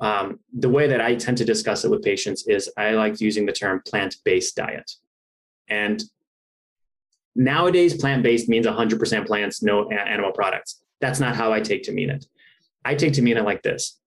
[0.00, 3.46] Um, the way that I tend to discuss it with patients is I like using
[3.46, 4.90] the term plant based diet.
[5.68, 6.02] And
[7.36, 10.82] Nowadays, plant based means 100% plants, no animal products.
[11.00, 12.24] That's not how I take to mean it.
[12.84, 13.98] I take to mean it like this.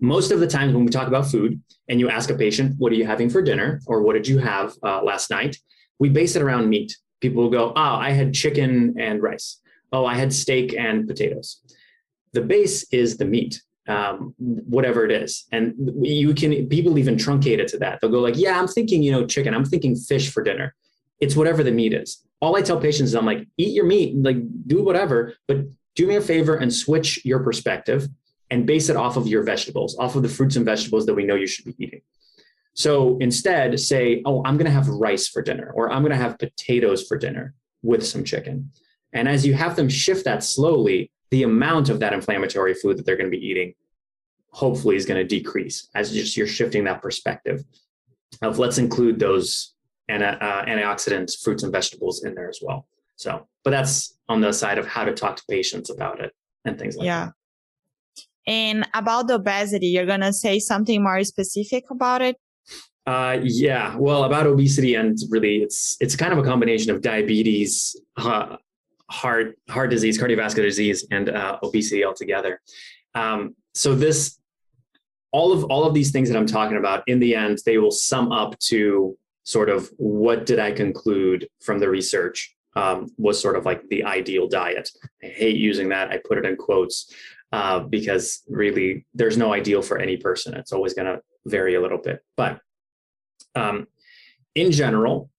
[0.00, 2.92] Most of the times when we talk about food and you ask a patient, What
[2.92, 3.80] are you having for dinner?
[3.86, 5.56] or What did you have uh, last night?
[5.98, 6.96] We base it around meat.
[7.20, 9.60] People will go, Oh, I had chicken and rice.
[9.92, 11.62] Oh, I had steak and potatoes.
[12.32, 13.62] The base is the meat.
[13.86, 15.44] Um, whatever it is.
[15.52, 18.00] And you can, people even truncate it to that.
[18.00, 20.74] They'll go like, yeah, I'm thinking, you know, chicken, I'm thinking fish for dinner.
[21.24, 24.14] It's whatever the meat is all I tell patients is I'm like, eat your meat,
[24.22, 28.06] like do whatever, but do me a favor and switch your perspective
[28.50, 31.24] and base it off of your vegetables, off of the fruits and vegetables that we
[31.24, 32.02] know you should be eating.
[32.74, 36.18] So instead, say, oh, I'm going to have rice for dinner, or I'm going to
[36.18, 38.70] have potatoes for dinner with some chicken.
[39.14, 43.06] And as you have them shift that slowly, the amount of that inflammatory food that
[43.06, 43.74] they're going to be eating
[44.50, 47.64] hopefully is going to decrease as just you're shifting that perspective
[48.42, 49.73] of let's include those
[50.08, 52.86] and uh, antioxidants, fruits and vegetables in there as well.
[53.16, 56.32] So, but that's on the side of how to talk to patients about it
[56.64, 57.26] and things like yeah.
[57.26, 57.34] that.
[58.16, 58.22] Yeah.
[58.46, 62.36] And about the obesity, you're gonna say something more specific about it.
[63.06, 67.96] Uh, yeah, well, about obesity and really, it's it's kind of a combination of diabetes,
[68.16, 68.56] uh,
[69.10, 72.60] heart heart disease, cardiovascular disease, and uh, obesity altogether.
[73.14, 74.38] Um, so this,
[75.32, 77.90] all of all of these things that I'm talking about, in the end, they will
[77.90, 83.56] sum up to sort of what did I conclude from the research um, was sort
[83.56, 84.90] of like the ideal diet.
[85.22, 86.10] I hate using that.
[86.10, 87.14] I put it in quotes
[87.52, 90.54] uh, because really there's no ideal for any person.
[90.54, 92.24] It's always going to vary a little bit.
[92.36, 92.60] But
[93.54, 93.86] um,
[94.54, 95.30] in general,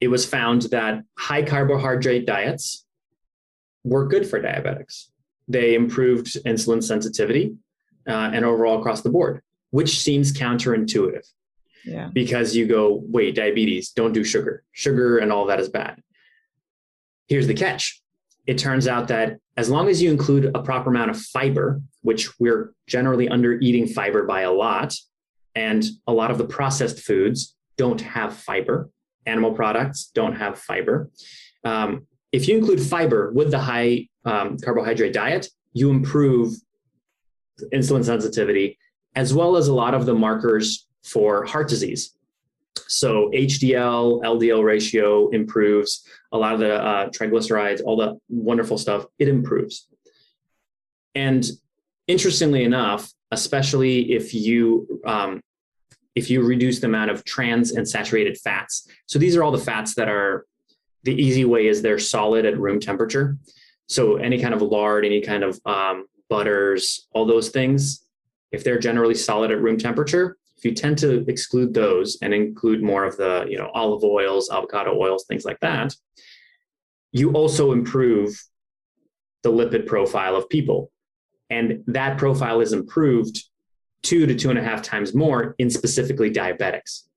[0.00, 2.84] it was found that high carbohydrate diets
[3.84, 5.10] were good for diabetics.
[5.46, 7.56] They improved insulin sensitivity
[8.08, 11.28] uh, and overall across the board, which seems counterintuitive
[12.12, 14.64] because you go, wait, diabetes, don't do sugar.
[14.72, 16.02] Sugar and all that is bad.
[17.28, 18.02] Here's the catch
[18.46, 22.28] it turns out that as long as you include a proper amount of fiber, which
[22.40, 24.94] we're generally under eating fiber by a lot,
[25.54, 28.90] and a lot of the processed foods don't have fiber,
[29.26, 31.10] animal products don't have fiber.
[31.64, 36.54] Um, if you include fiber with the high um, carbohydrate diet, you improve
[37.72, 38.78] insulin sensitivity
[39.14, 42.14] as well as a lot of the markers for heart disease.
[42.88, 49.06] So HDL, LDL ratio improves, a lot of the uh, triglycerides, all the wonderful stuff,
[49.18, 49.88] it improves.
[51.14, 51.44] And
[52.06, 55.40] interestingly enough, especially if you um,
[56.14, 58.86] if you reduce the amount of trans and saturated fats.
[59.06, 60.44] So these are all the fats that are
[61.04, 63.38] the easy way is they're solid at room temperature.
[63.88, 68.04] So any kind of lard, any kind of um, butters, all those things,
[68.52, 72.84] if they're generally solid at room temperature, if you tend to exclude those and include
[72.84, 75.92] more of the, you know, olive oils, avocado oils, things like that,
[77.10, 78.40] you also improve
[79.42, 80.92] the lipid profile of people.
[81.50, 83.42] And that profile is improved
[84.04, 87.08] two to two and a half times more in specifically diabetics.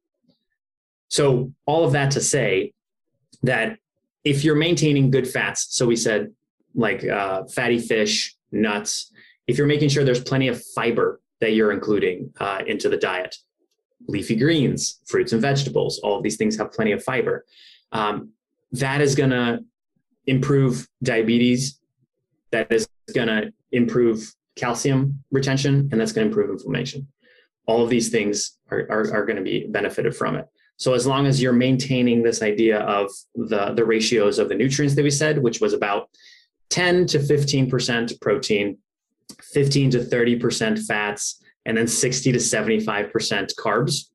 [1.09, 2.73] So, all of that to say
[3.43, 3.77] that
[4.23, 6.33] if you're maintaining good fats, so we said
[6.73, 9.11] like uh, fatty fish, nuts,
[9.45, 13.35] if you're making sure there's plenty of fiber that you're including uh, into the diet,
[14.07, 17.45] leafy greens, fruits and vegetables, all of these things have plenty of fiber.
[17.91, 18.31] Um,
[18.71, 19.59] that is going to
[20.25, 21.79] improve diabetes.
[22.49, 27.07] That is going to improve calcium retention, and that's going to improve inflammation.
[27.67, 30.47] All of these things are, are, are going to be benefited from it.
[30.77, 34.95] So as long as you're maintaining this idea of the, the ratios of the nutrients
[34.95, 36.09] that we said, which was about
[36.69, 38.79] 10 to 15% protein,
[39.53, 44.05] 15 to 30% fats, and then 60 to 75% carbs,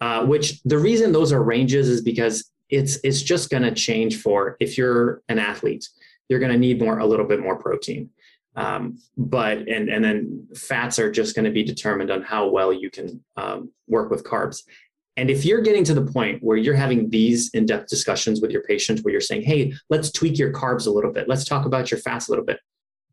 [0.00, 4.20] uh, which the reason those are ranges is because it's, it's just going to change
[4.20, 5.88] for if you're an athlete,
[6.28, 8.10] you're going to need more, a little bit more protein.
[8.58, 12.72] Um, but and and then fats are just going to be determined on how well
[12.72, 14.64] you can um, work with carbs.
[15.16, 18.62] And if you're getting to the point where you're having these in-depth discussions with your
[18.62, 21.28] patient, where you're saying, "Hey, let's tweak your carbs a little bit.
[21.28, 22.58] Let's talk about your fats a little bit,"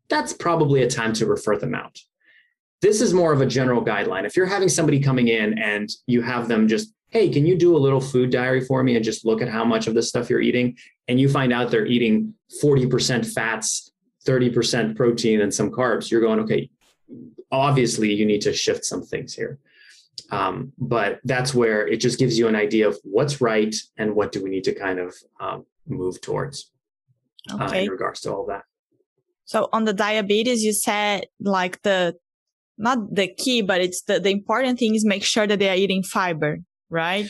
[0.08, 1.98] that's probably a time to refer them out.
[2.82, 4.24] This is more of a general guideline.
[4.24, 7.76] If you're having somebody coming in and you have them just, "Hey, can you do
[7.76, 10.30] a little food diary for me and just look at how much of this stuff
[10.30, 10.76] you're eating?"
[11.08, 13.92] and you find out they're eating 40% fats
[14.26, 16.68] 30% protein and some carbs, you're going, okay,
[17.50, 19.58] obviously you need to shift some things here.
[20.30, 24.32] Um, but that's where it just gives you an idea of what's right and what
[24.32, 26.72] do we need to kind of um, move towards
[27.52, 27.64] okay.
[27.64, 28.64] uh, in regards to all that.
[29.46, 32.14] So on the diabetes, you said like the
[32.78, 35.76] not the key, but it's the, the important thing is make sure that they are
[35.76, 36.58] eating fiber,
[36.90, 37.26] right?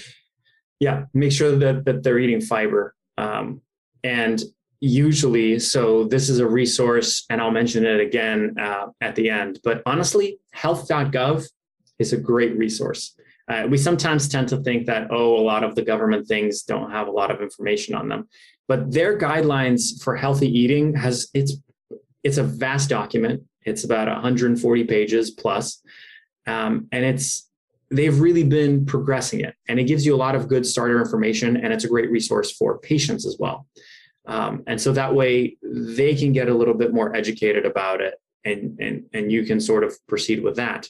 [0.80, 2.96] Yeah, make sure that, that they're eating fiber.
[3.16, 3.60] Um,
[4.02, 4.42] and
[4.80, 9.58] usually so this is a resource and i'll mention it again uh, at the end
[9.64, 11.46] but honestly health.gov
[11.98, 13.16] is a great resource
[13.48, 16.90] uh, we sometimes tend to think that oh a lot of the government things don't
[16.90, 18.28] have a lot of information on them
[18.68, 21.56] but their guidelines for healthy eating has it's
[22.26, 23.44] it's a vast document.
[23.64, 25.80] It's about 140 pages plus.
[26.44, 27.48] Um, and it's
[27.88, 29.54] they've really been progressing it.
[29.68, 32.50] And it gives you a lot of good starter information and it's a great resource
[32.50, 33.68] for patients as well.
[34.26, 38.14] Um, and so that way they can get a little bit more educated about it
[38.44, 40.88] and, and, and you can sort of proceed with that.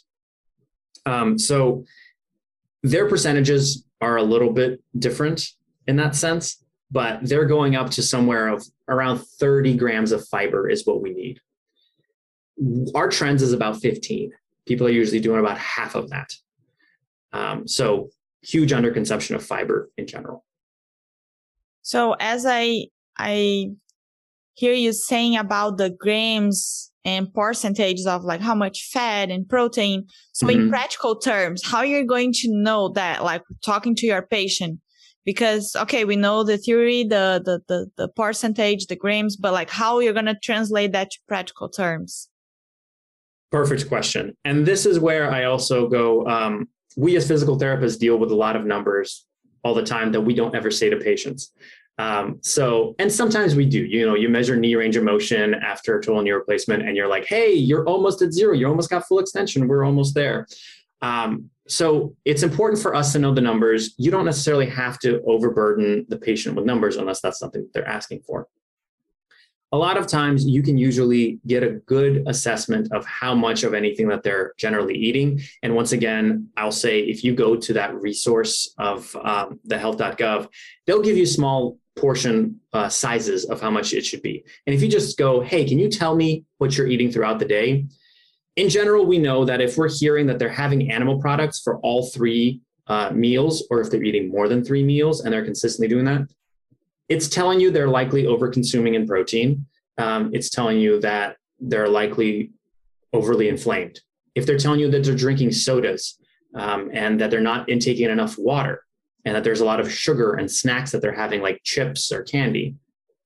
[1.05, 1.85] Um, so
[2.83, 5.51] their percentages are a little bit different
[5.87, 10.69] in that sense, but they're going up to somewhere of around 30 grams of fiber
[10.69, 11.41] is what we need.
[12.95, 14.31] Our trends is about 15.
[14.67, 16.33] People are usually doing about half of that.
[17.33, 18.11] Um, so
[18.43, 20.45] huge underconsumption of fiber in general.
[21.83, 22.87] So as I
[23.19, 23.71] I
[24.55, 30.07] hear you saying about the grams and percentages of like how much fat and protein.
[30.33, 30.63] So mm-hmm.
[30.63, 34.81] in practical terms, how are you're going to know that, like talking to your patient,
[35.27, 39.69] because okay, we know the theory, the the the, the percentage, the grams, but like
[39.69, 42.31] how you're going to translate that to practical terms.
[43.51, 46.27] Perfect question, and this is where I also go.
[46.27, 49.27] Um, we as physical therapists deal with a lot of numbers
[49.63, 51.53] all the time that we don't ever say to patients.
[51.99, 56.01] Um, so, and sometimes we do, you know, you measure knee range of motion after
[56.01, 58.53] total knee replacement and you're like, hey, you're almost at zero.
[58.53, 59.67] You almost got full extension.
[59.67, 60.47] We're almost there.
[61.01, 63.95] Um, so it's important for us to know the numbers.
[63.99, 68.23] You don't necessarily have to overburden the patient with numbers unless that's something they're asking
[68.27, 68.49] for
[69.73, 73.75] a lot of times you can usually get a good assessment of how much of
[73.75, 75.41] anything that they're generally eating.
[75.63, 80.49] And once again, I'll say if you go to that resource of um, the health.gov,
[80.87, 84.45] they'll give you small portion uh, sizes of how much it should be.
[84.67, 87.47] And if you just go, hey, can you tell me what you're eating throughout the
[87.47, 87.87] day?
[88.57, 92.07] In general, we know that if we're hearing that they're having animal products for all
[92.07, 96.07] three uh, meals, or if they're eating more than three meals and they're consistently doing
[96.07, 96.23] that,
[97.09, 99.67] it's telling you they're likely over consuming in protein.
[99.99, 102.51] Um, it's telling you that they're likely
[103.13, 104.01] overly inflamed.
[104.35, 106.19] If they're telling you that they're drinking sodas
[106.55, 108.85] um, and that they're not intaking enough water
[109.25, 112.23] and that there's a lot of sugar and snacks that they're having, like chips or
[112.23, 112.77] candy,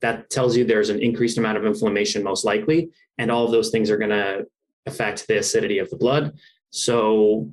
[0.00, 2.90] that tells you there's an increased amount of inflammation, most likely.
[3.18, 4.46] And all of those things are going to
[4.86, 6.38] affect the acidity of the blood.
[6.70, 7.52] So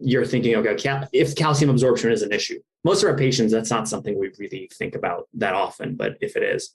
[0.00, 3.88] you're thinking, okay, if calcium absorption is an issue, most of our patients, that's not
[3.88, 6.74] something we really think about that often, but if it is,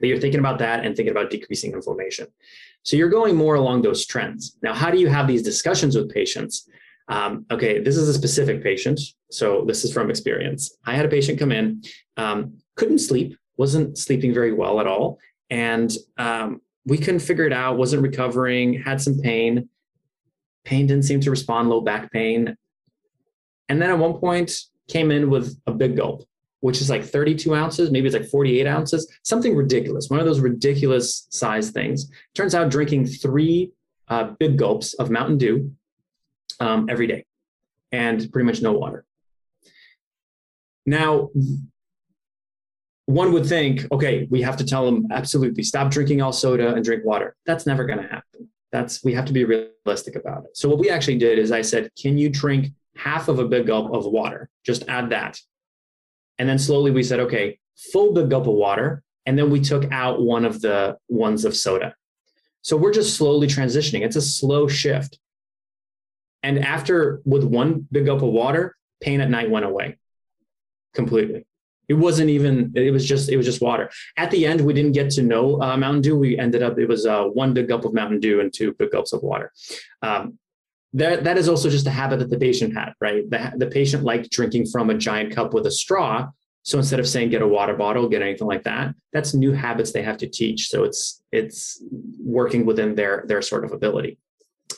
[0.00, 2.26] but you're thinking about that and thinking about decreasing inflammation.
[2.82, 4.56] So you're going more along those trends.
[4.62, 6.68] Now, how do you have these discussions with patients?
[7.08, 9.00] Um, okay, this is a specific patient.
[9.30, 10.76] So this is from experience.
[10.84, 11.82] I had a patient come in,
[12.16, 15.18] um, couldn't sleep, wasn't sleeping very well at all.
[15.50, 19.68] And um, we couldn't figure it out, wasn't recovering, had some pain.
[20.64, 22.56] Pain didn't seem to respond, low back pain.
[23.68, 24.52] And then at one point
[24.88, 26.24] came in with a big gulp,
[26.60, 30.40] which is like 32 ounces, maybe it's like 48 ounces, something ridiculous, one of those
[30.40, 32.10] ridiculous size things.
[32.34, 33.72] Turns out drinking three
[34.08, 35.72] uh, big gulps of Mountain Dew
[36.60, 37.24] um, every day
[37.92, 39.04] and pretty much no water.
[40.86, 41.30] Now,
[43.06, 46.84] one would think, okay, we have to tell them absolutely stop drinking all soda and
[46.84, 47.36] drink water.
[47.44, 48.48] That's never going to happen.
[48.72, 50.56] That's we have to be realistic about it.
[50.56, 53.66] So what we actually did is I said, can you drink half of a big
[53.66, 54.48] gulp of water?
[54.64, 55.38] Just add that.
[56.38, 57.58] And then slowly we said, okay,
[57.92, 59.02] full big gulp of water.
[59.26, 61.94] And then we took out one of the ones of soda.
[62.62, 64.02] So we're just slowly transitioning.
[64.02, 65.18] It's a slow shift.
[66.42, 69.96] And after with one big gulp of water, pain at night went away
[70.94, 71.46] completely.
[71.88, 72.72] It wasn't even.
[72.74, 73.28] It was just.
[73.28, 73.90] It was just water.
[74.16, 76.16] At the end, we didn't get to know uh, Mountain Dew.
[76.18, 76.78] We ended up.
[76.78, 79.52] It was uh, one big gulp of Mountain Dew and two big gulps of water.
[80.02, 80.38] Um,
[80.94, 82.94] that that is also just a habit that the patient had.
[83.00, 83.28] Right.
[83.28, 86.28] The the patient liked drinking from a giant cup with a straw.
[86.62, 89.92] So instead of saying get a water bottle, get anything like that, that's new habits
[89.92, 90.68] they have to teach.
[90.68, 91.82] So it's it's
[92.18, 94.18] working within their their sort of ability.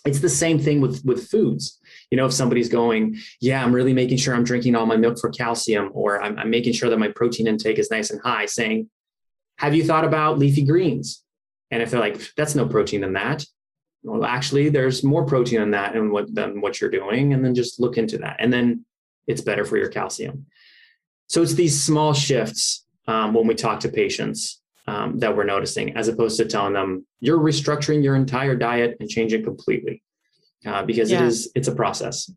[0.04, 1.78] It's the same thing with with foods
[2.10, 5.18] you know if somebody's going yeah i'm really making sure i'm drinking all my milk
[5.18, 8.46] for calcium or i'm, I'm making sure that my protein intake is nice and high
[8.46, 8.88] saying
[9.58, 11.22] have you thought about leafy greens?
[11.70, 13.44] And if they're like that's no protein in that.
[14.02, 17.54] Well actually there's more protein in that and what than what you're doing and then
[17.54, 18.36] just look into that.
[18.38, 18.84] And then
[19.26, 20.46] it's better for your calcium.
[21.28, 25.96] So it's these small shifts um, when we talk to patients um, that we're noticing
[25.96, 30.02] as opposed to telling them you're restructuring your entire diet and changing completely
[30.66, 31.22] uh, because yeah.
[31.22, 32.30] it is it's a process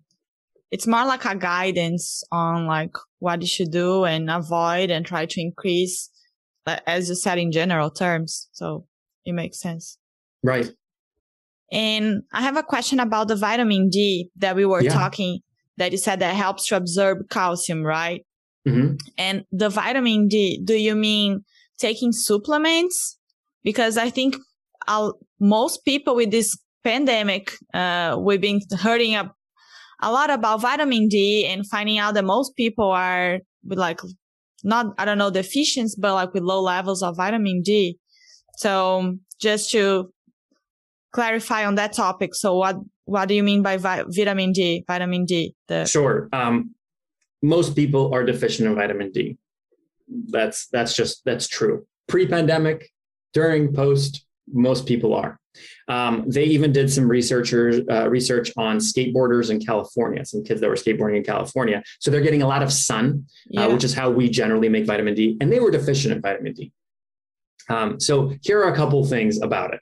[0.72, 5.26] it's more like a guidance on like what you should do and avoid and try
[5.26, 6.10] to increase
[6.86, 8.86] as you said in general terms so
[9.26, 9.98] it makes sense
[10.44, 10.72] right
[11.72, 14.94] and i have a question about the vitamin d that we were yeah.
[14.94, 15.40] talking
[15.78, 18.26] that you said that helps to absorb calcium right
[18.68, 18.96] mm-hmm.
[19.18, 21.44] and the vitamin d do you mean
[21.80, 23.18] taking supplements
[23.64, 24.36] because i think
[24.88, 29.32] I'll, most people with this pandemic, uh, we've been hearing a,
[30.02, 34.00] a lot about vitamin D and finding out that most people are with like
[34.64, 37.98] not, I don't know, deficiency, but like with low levels of vitamin D.
[38.58, 40.12] So just to
[41.12, 42.36] clarify on that topic.
[42.36, 45.56] So what, what do you mean by vi- vitamin D, vitamin D?
[45.68, 46.30] The- sure.
[46.34, 46.76] Um,
[47.42, 49.38] most people are deficient in vitamin D.
[50.28, 51.86] That's, that's just, that's true.
[52.08, 52.90] Pre-pandemic,
[53.34, 55.39] during, post, most people are.
[55.88, 60.70] Um, they even did some researchers uh, research on skateboarders in California, some kids that
[60.70, 61.84] were skateboarding in California.
[62.00, 63.66] So they're getting a lot of sun, uh, yeah.
[63.66, 66.54] uh, which is how we generally make vitamin D, and they were deficient in vitamin
[66.54, 66.72] D.
[67.70, 69.82] Um, so here are a couple things about it.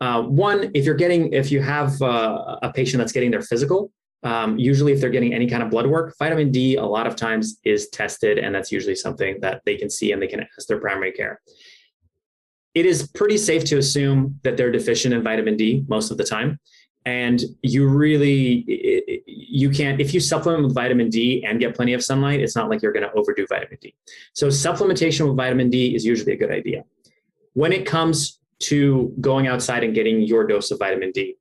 [0.00, 3.92] Uh, one, if you're getting, if you have uh, a patient that's getting their physical,
[4.24, 7.14] um, usually if they're getting any kind of blood work, vitamin D a lot of
[7.14, 10.66] times is tested, and that's usually something that they can see and they can ask
[10.66, 11.40] their primary care
[12.78, 16.22] it is pretty safe to assume that they're deficient in vitamin D most of the
[16.22, 16.60] time.
[17.04, 22.04] And you really, you can't, if you supplement with vitamin D and get plenty of
[22.04, 23.96] sunlight, it's not like you're going to overdo vitamin D.
[24.32, 26.84] So, supplementation with vitamin D is usually a good idea.
[27.54, 31.36] When it comes to going outside and getting your dose of vitamin D,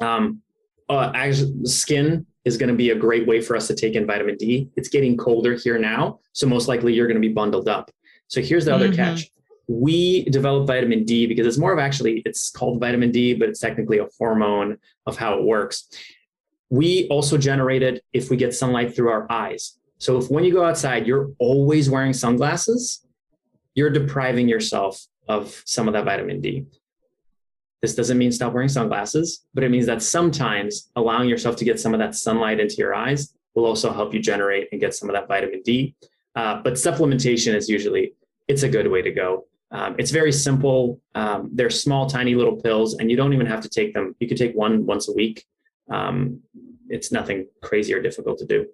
[0.00, 0.40] um,
[0.88, 1.32] uh,
[1.64, 4.68] skin is going to be a great way for us to take in vitamin D.
[4.76, 6.20] It's getting colder here now.
[6.32, 7.90] So, most likely you're going to be bundled up.
[8.28, 8.96] So, here's the other mm-hmm.
[8.96, 9.30] catch
[9.66, 13.60] we develop vitamin D because it's more of actually, it's called vitamin D, but it's
[13.60, 15.88] technically a hormone of how it works.
[16.70, 19.78] We also generate it if we get sunlight through our eyes.
[19.98, 23.06] So if when you go outside, you're always wearing sunglasses,
[23.74, 26.66] you're depriving yourself of some of that vitamin D.
[27.80, 31.80] This doesn't mean stop wearing sunglasses, but it means that sometimes allowing yourself to get
[31.80, 35.08] some of that sunlight into your eyes will also help you generate and get some
[35.08, 35.94] of that vitamin D.
[36.34, 38.14] Uh, but supplementation is usually
[38.48, 39.46] it's a good way to go.
[39.74, 41.00] Um, it's very simple.
[41.16, 44.14] Um, they're small, tiny little pills, and you don't even have to take them.
[44.20, 45.44] You could take one once a week.
[45.90, 46.40] Um,
[46.88, 48.66] it's nothing crazy or difficult to do.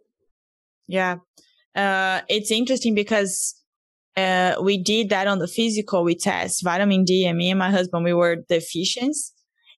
[0.87, 1.17] Yeah.
[1.75, 3.55] Uh, it's interesting because
[4.17, 6.05] uh, we did that on the physical.
[6.05, 9.17] We test vitamin D, and me and my husband, we were deficient.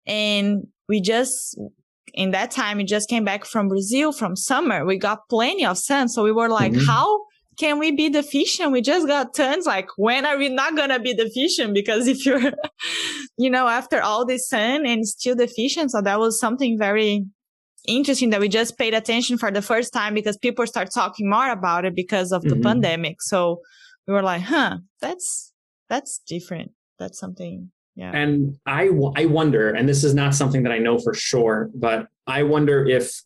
[0.06, 1.56] And we just
[2.14, 4.84] in that time we just came back from Brazil from summer.
[4.84, 6.08] We got plenty of sun.
[6.08, 6.86] So we were like, mm-hmm.
[6.86, 7.20] how
[7.58, 8.72] can we be deficient?
[8.72, 9.66] We just got tons.
[9.66, 11.74] Like, when are we not gonna be deficient?
[11.74, 12.40] Because if you're,
[13.38, 15.90] you know, after all this sun and still deficient.
[15.90, 17.26] So that was something very
[17.86, 21.50] interesting that we just paid attention for the first time because people start talking more
[21.50, 22.62] about it because of the mm-hmm.
[22.62, 23.20] pandemic.
[23.20, 23.60] So
[24.06, 25.52] we were like, huh, that's,
[25.88, 26.72] that's different.
[26.98, 27.70] That's something.
[27.96, 28.12] Yeah.
[28.14, 32.06] And I, I wonder, and this is not something that I know for sure, but
[32.26, 33.22] I wonder if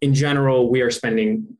[0.00, 1.56] in general we are spending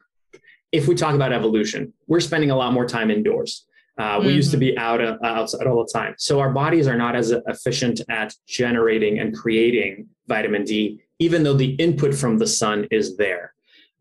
[0.76, 3.66] if we talk about evolution, we're spending a lot more time indoors.
[3.98, 4.36] Uh, we mm-hmm.
[4.36, 4.78] used to be mm-hmm.
[4.88, 9.18] out uh, outside all the time, so our bodies are not as efficient at generating
[9.20, 13.54] and creating vitamin D, even though the input from the sun is there.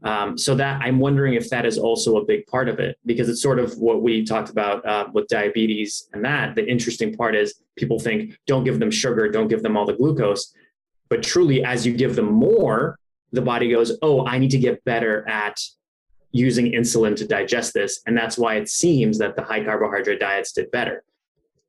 [0.03, 3.27] Um, so that I'm wondering if that is also a big part of it, because
[3.29, 6.55] it's sort of what we talked about uh, with diabetes and that.
[6.55, 9.93] The interesting part is people think don't give them sugar, don't give them all the
[9.93, 10.53] glucose,
[11.09, 12.99] but truly, as you give them more,
[13.31, 15.57] the body goes, oh, I need to get better at
[16.35, 18.01] using insulin to digest this.
[18.05, 21.05] And that's why it seems that the high carbohydrate diets did better.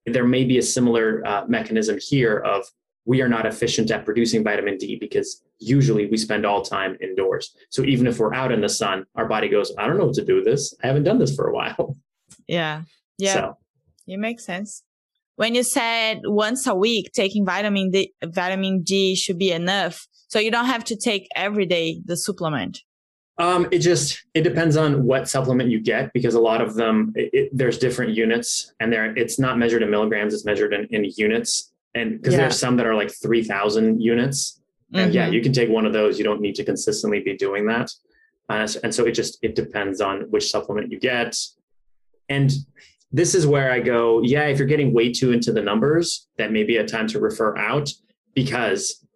[0.07, 2.67] There may be a similar uh, mechanism here of
[3.05, 7.55] we are not efficient at producing vitamin D because usually we spend all time indoors.
[7.71, 10.17] So even if we're out in the sun, our body goes, I don't know what
[10.17, 10.75] to do with this.
[10.83, 11.97] I haven't done this for a while.
[12.49, 12.83] Yeah.
[13.19, 13.35] Yeah.
[13.35, 13.59] So.
[14.07, 14.85] It makes sense.
[15.35, 20.07] When you said once a week taking vitamin D, vitamin D should be enough.
[20.29, 22.83] So you don't have to take every day the supplement.
[23.39, 27.13] Um, it just it depends on what supplement you get because a lot of them
[27.15, 30.87] it, it, there's different units and there it's not measured in milligrams it's measured in,
[30.87, 31.73] in units.
[31.95, 32.41] And because yeah.
[32.41, 34.61] there's some that are like 3000 units.
[34.95, 35.11] Mm-hmm.
[35.11, 36.19] yeah you can take one of those.
[36.19, 37.91] You don't need to consistently be doing that.
[38.49, 41.37] Uh, and so it just it depends on which supplement you get.
[42.29, 42.53] And
[43.13, 46.53] this is where i go yeah if you're getting way too into the numbers that
[46.53, 47.91] may be a time to refer out
[48.35, 49.07] because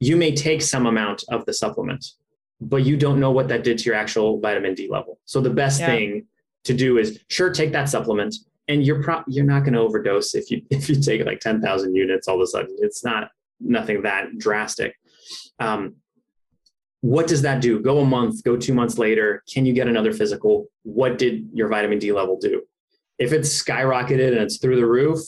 [0.00, 2.12] you may take some amount of the supplement
[2.60, 5.18] but you don't know what that did to your actual vitamin D level.
[5.24, 5.86] So the best yeah.
[5.86, 6.26] thing
[6.64, 8.34] to do is sure take that supplement
[8.66, 11.94] and you're pro- you're not going to overdose if you if you take like 10,000
[11.94, 12.76] units all of a sudden.
[12.80, 13.30] It's not
[13.60, 14.94] nothing that drastic.
[15.58, 15.96] Um,
[17.00, 17.80] what does that do?
[17.80, 20.66] Go a month, go 2 months later, can you get another physical?
[20.82, 22.62] What did your vitamin D level do?
[23.18, 25.20] If it's skyrocketed and it's through the roof,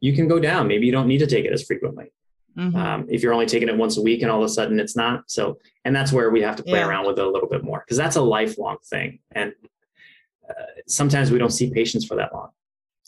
[0.00, 0.68] you can go down.
[0.68, 2.12] Maybe you don't need to take it as frequently.
[2.56, 2.76] Mm-hmm.
[2.76, 4.96] Um, if you're only taking it once a week and all of a sudden it's
[4.96, 5.30] not.
[5.30, 6.88] So, and that's where we have to play yeah.
[6.88, 9.18] around with it a little bit more because that's a lifelong thing.
[9.32, 9.52] And
[10.48, 10.52] uh,
[10.86, 12.50] sometimes we don't see patients for that long,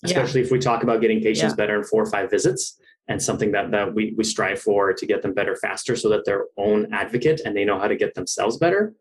[0.05, 0.47] especially yeah.
[0.47, 1.57] if we talk about getting patients yeah.
[1.57, 2.79] better in four or five visits
[3.09, 6.27] and something that, that we, we strive for to get them better faster so that
[6.27, 8.93] their own advocate and they know how to get themselves better.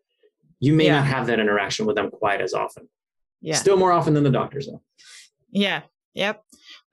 [0.60, 2.88] You may not have that interaction with them quite as often.
[3.42, 3.56] Yeah.
[3.56, 4.82] Still more often than the doctors though.
[5.52, 5.82] Yeah.
[6.14, 6.42] Yep.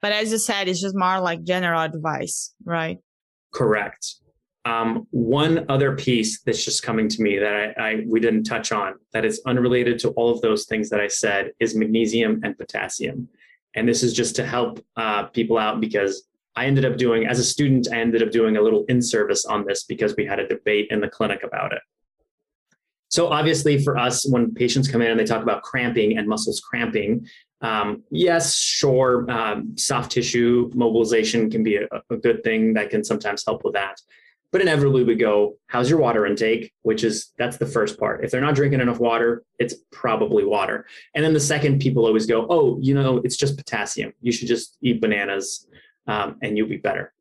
[0.01, 2.99] But as you said, it's just more like general advice, right?
[3.55, 4.15] Correct.
[4.65, 8.71] Um, one other piece that's just coming to me that I, I, we didn't touch
[8.71, 12.57] on that is unrelated to all of those things that I said is magnesium and
[12.57, 13.29] potassium,
[13.75, 17.37] and this is just to help uh, people out because I ended up doing as
[17.37, 20.39] a student I ended up doing a little in service on this because we had
[20.39, 21.81] a debate in the clinic about it.
[23.09, 26.59] So obviously for us, when patients come in and they talk about cramping and muscles
[26.59, 27.27] cramping,
[27.61, 33.03] um, yes, sure, um, soft tissue mobilization can be a, a, good thing that can
[33.03, 33.99] sometimes help with that.
[34.51, 36.73] But inevitably, we go, how's your water intake?
[36.83, 38.23] Which is that's the first part.
[38.23, 40.85] If they're not drinking enough water, it's probably water.
[41.13, 44.13] And then the second, people always go, oh, you know, it's just potassium.
[44.21, 45.67] You should just eat bananas
[46.07, 47.13] um, and you'll be better.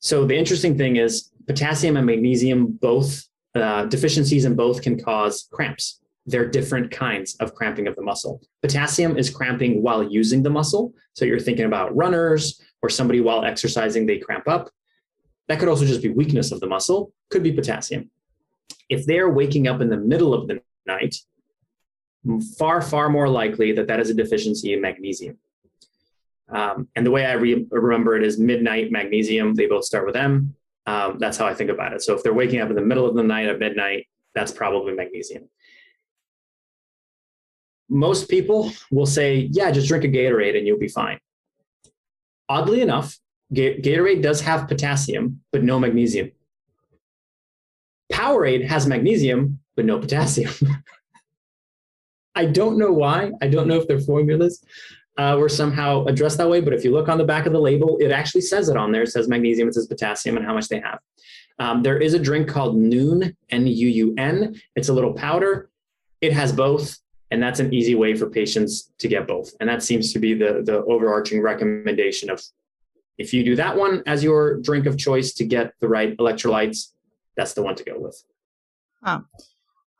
[0.00, 3.24] So the interesting thing is potassium and magnesium both
[3.54, 8.42] uh, deficiencies in both can cause cramps they're different kinds of cramping of the muscle.
[8.60, 10.92] Potassium is cramping while using the muscle.
[11.14, 14.70] So you're thinking about runners or somebody while exercising, they cramp up.
[15.48, 18.10] That could also just be weakness of the muscle, could be potassium.
[18.90, 21.16] If they're waking up in the middle of the night,
[22.58, 25.38] far, far more likely that that is a deficiency in magnesium.
[26.50, 30.16] Um, and the way I re- remember it is midnight magnesium, they both start with
[30.16, 30.54] M.
[30.86, 32.02] Um, that's how I think about it.
[32.02, 34.94] So if they're waking up in the middle of the night at midnight, that's probably
[34.94, 35.48] magnesium
[37.88, 41.18] most people will say, yeah, just drink a Gatorade and you'll be fine.
[42.48, 43.18] Oddly enough,
[43.52, 46.32] Gatorade does have potassium, but no magnesium.
[48.12, 50.52] Powerade has magnesium, but no potassium.
[52.34, 53.32] I don't know why.
[53.42, 54.64] I don't know if their formulas
[55.16, 57.60] uh, were somehow addressed that way, but if you look on the back of the
[57.60, 59.02] label, it actually says it on there.
[59.02, 61.00] It says magnesium, it says potassium, and how much they have.
[61.58, 64.54] Um, there is a drink called Nuun, N U U N.
[64.76, 65.70] It's a little powder.
[66.20, 66.96] It has both.
[67.30, 69.52] And that's an easy way for patients to get both.
[69.60, 72.42] And that seems to be the, the overarching recommendation of
[73.18, 76.92] if you do that one as your drink of choice to get the right electrolytes,
[77.36, 78.22] that's the one to go with.
[79.02, 79.20] Huh.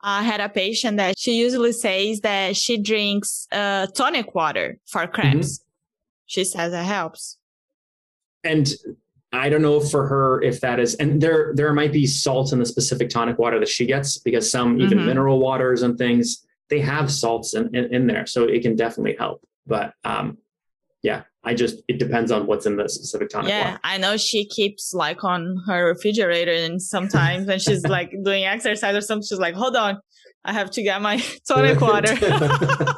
[0.01, 5.05] I had a patient that she usually says that she drinks uh, tonic water for
[5.07, 5.59] cramps.
[5.59, 5.65] Mm-hmm.
[6.25, 7.37] She says it helps.
[8.43, 8.69] And
[9.33, 12.59] I don't know for her if that is, and there there might be salt in
[12.59, 15.07] the specific tonic water that she gets because some even mm-hmm.
[15.07, 19.15] mineral waters and things they have salts in, in, in, there, so it can definitely
[19.17, 19.41] help.
[19.65, 20.37] But um,
[21.01, 23.79] yeah, I just it depends on what's in the specific tonic yeah, water.
[23.83, 28.95] I know she keeps like on her refrigerator, and sometimes when she's like doing exercise
[28.95, 29.99] or something, she's like, "Hold on,
[30.45, 31.17] I have to get my
[31.47, 32.15] tonic water."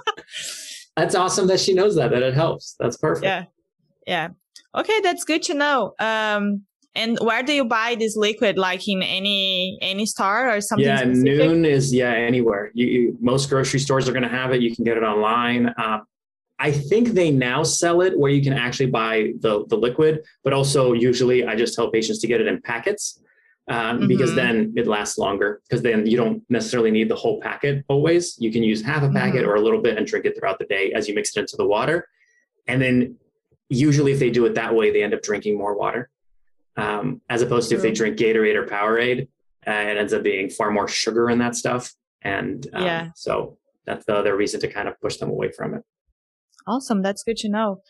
[0.98, 2.76] That's awesome that she knows that that it helps.
[2.80, 3.26] That's perfect.
[3.26, 3.46] Yeah,
[4.06, 4.30] yeah.
[4.76, 5.94] Okay, that's good to know.
[6.00, 6.64] Um,
[6.94, 8.58] and where do you buy this liquid?
[8.58, 10.86] Like in any any store or something?
[10.86, 11.24] Yeah, specific?
[11.24, 12.72] Nuun is yeah anywhere.
[12.74, 14.62] You, you, most grocery stores are going to have it.
[14.62, 15.74] You can get it online.
[15.78, 16.04] Um,
[16.60, 20.54] I think they now sell it where you can actually buy the, the liquid, but
[20.54, 23.20] also usually I just tell patients to get it in packets
[23.68, 24.08] um, mm-hmm.
[24.08, 28.36] because then it lasts longer because then you don't necessarily need the whole packet always.
[28.38, 29.50] You can use half a packet mm-hmm.
[29.50, 31.56] or a little bit and drink it throughout the day as you mix it into
[31.58, 32.08] the water.
[32.68, 33.16] And then
[33.70, 36.12] usually if they do it that way, they end up drinking more water
[36.78, 39.28] um, as opposed to if they drink Gatorade or Powerade,
[39.68, 41.94] uh, it ends up being far more sugar in that stuff.
[42.22, 43.10] And um, yeah.
[43.16, 45.84] so that's the other reason to kind of push them away from it.
[46.68, 47.02] Awesome.
[47.02, 47.82] That's good to know.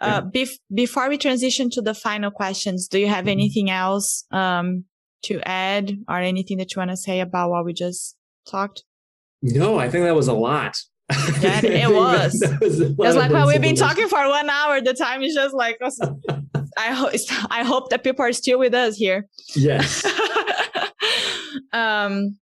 [0.00, 3.30] Uh, bef- before we transition to the final questions, do you have mm-hmm.
[3.30, 4.84] anything else um,
[5.22, 8.16] to add or anything that you want to say about what we just
[8.48, 8.84] talked?
[9.42, 10.76] No, I think that was a lot.
[11.40, 12.40] Yeah, it was.
[12.60, 14.80] was it was like, well, we've been talking for one hour.
[14.80, 15.78] The time is just like,
[16.78, 17.12] I hope,
[17.50, 19.26] I hope that people are still with us here.
[19.54, 20.06] Yes.
[21.72, 22.38] um,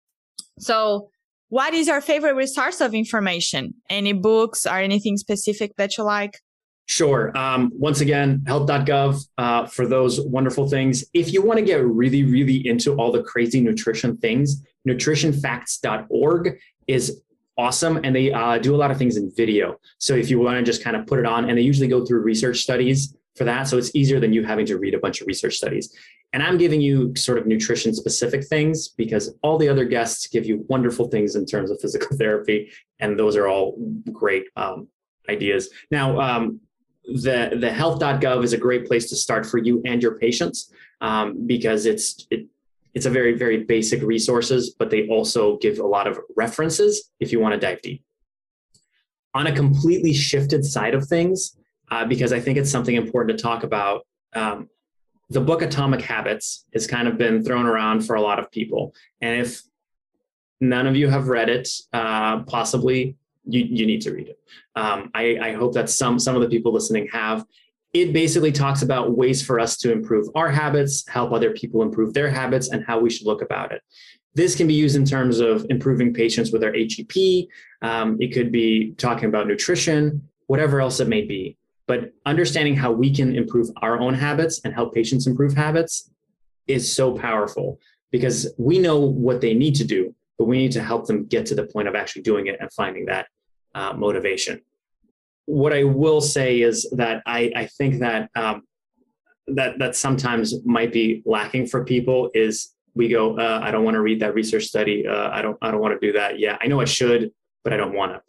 [0.58, 1.10] so
[1.48, 3.74] what is your favorite resource of information?
[3.88, 6.40] Any books or anything specific that you like?
[6.86, 7.36] Sure.
[7.36, 11.04] Um, once again, health.gov uh, for those wonderful things.
[11.14, 17.22] If you want to get really, really into all the crazy nutrition things, nutritionfacts.org is
[17.56, 18.00] awesome.
[18.04, 19.76] And they uh, do a lot of things in video.
[19.98, 22.04] So if you want to just kind of put it on, and they usually go
[22.04, 23.64] through research studies for that.
[23.64, 25.94] So it's easier than you having to read a bunch of research studies.
[26.32, 30.46] And I'm giving you sort of nutrition specific things because all the other guests give
[30.46, 32.70] you wonderful things in terms of physical therapy.
[32.98, 33.76] And those are all
[34.12, 34.88] great um,
[35.28, 35.70] ideas.
[35.90, 36.60] Now, um,
[37.04, 41.46] the, the health.gov is a great place to start for you and your patients um,
[41.46, 42.46] because it's, it,
[42.94, 47.32] it's a very, very basic resources, but they also give a lot of references if
[47.32, 48.02] you want to dive deep.
[49.34, 51.56] On a completely shifted side of things,
[51.94, 54.04] uh, because I think it's something important to talk about.
[54.34, 54.68] Um,
[55.30, 58.94] the book Atomic Habits has kind of been thrown around for a lot of people.
[59.20, 59.62] And if
[60.60, 64.38] none of you have read it, uh, possibly you, you need to read it.
[64.74, 67.44] Um, I, I hope that some, some of the people listening have.
[67.92, 72.12] It basically talks about ways for us to improve our habits, help other people improve
[72.12, 73.82] their habits, and how we should look about it.
[74.34, 77.46] This can be used in terms of improving patients with their HEP.
[77.82, 81.56] Um, it could be talking about nutrition, whatever else it may be.
[81.86, 86.10] But understanding how we can improve our own habits and help patients improve habits
[86.66, 87.78] is so powerful
[88.10, 91.44] because we know what they need to do, but we need to help them get
[91.46, 93.26] to the point of actually doing it and finding that
[93.74, 94.60] uh, motivation.
[95.46, 98.62] What I will say is that I, I think that um,
[99.48, 103.94] that that sometimes might be lacking for people is we go, uh, I don't want
[103.96, 105.06] to read that research study.
[105.06, 106.38] Uh, I don't I don't want to do that.
[106.38, 107.30] Yeah, I know I should,
[107.62, 108.22] but I don't want to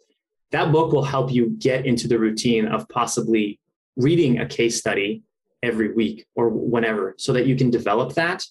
[0.56, 3.60] that book will help you get into the routine of possibly
[3.96, 5.22] reading a case study
[5.62, 8.42] every week or whenever so that you can develop that.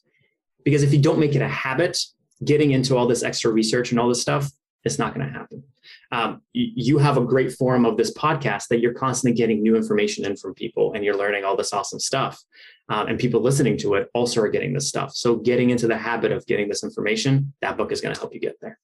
[0.63, 1.97] Because if you don't make it a habit,
[2.43, 4.51] getting into all this extra research and all this stuff,
[4.83, 5.63] it's not going to happen.
[6.11, 10.25] Um, you have a great forum of this podcast that you're constantly getting new information
[10.25, 12.39] in from people and you're learning all this awesome stuff.
[12.87, 15.15] Um, and people listening to it also are getting this stuff.
[15.15, 18.31] So, getting into the habit of getting this information, that book is going to help
[18.31, 18.77] you get there.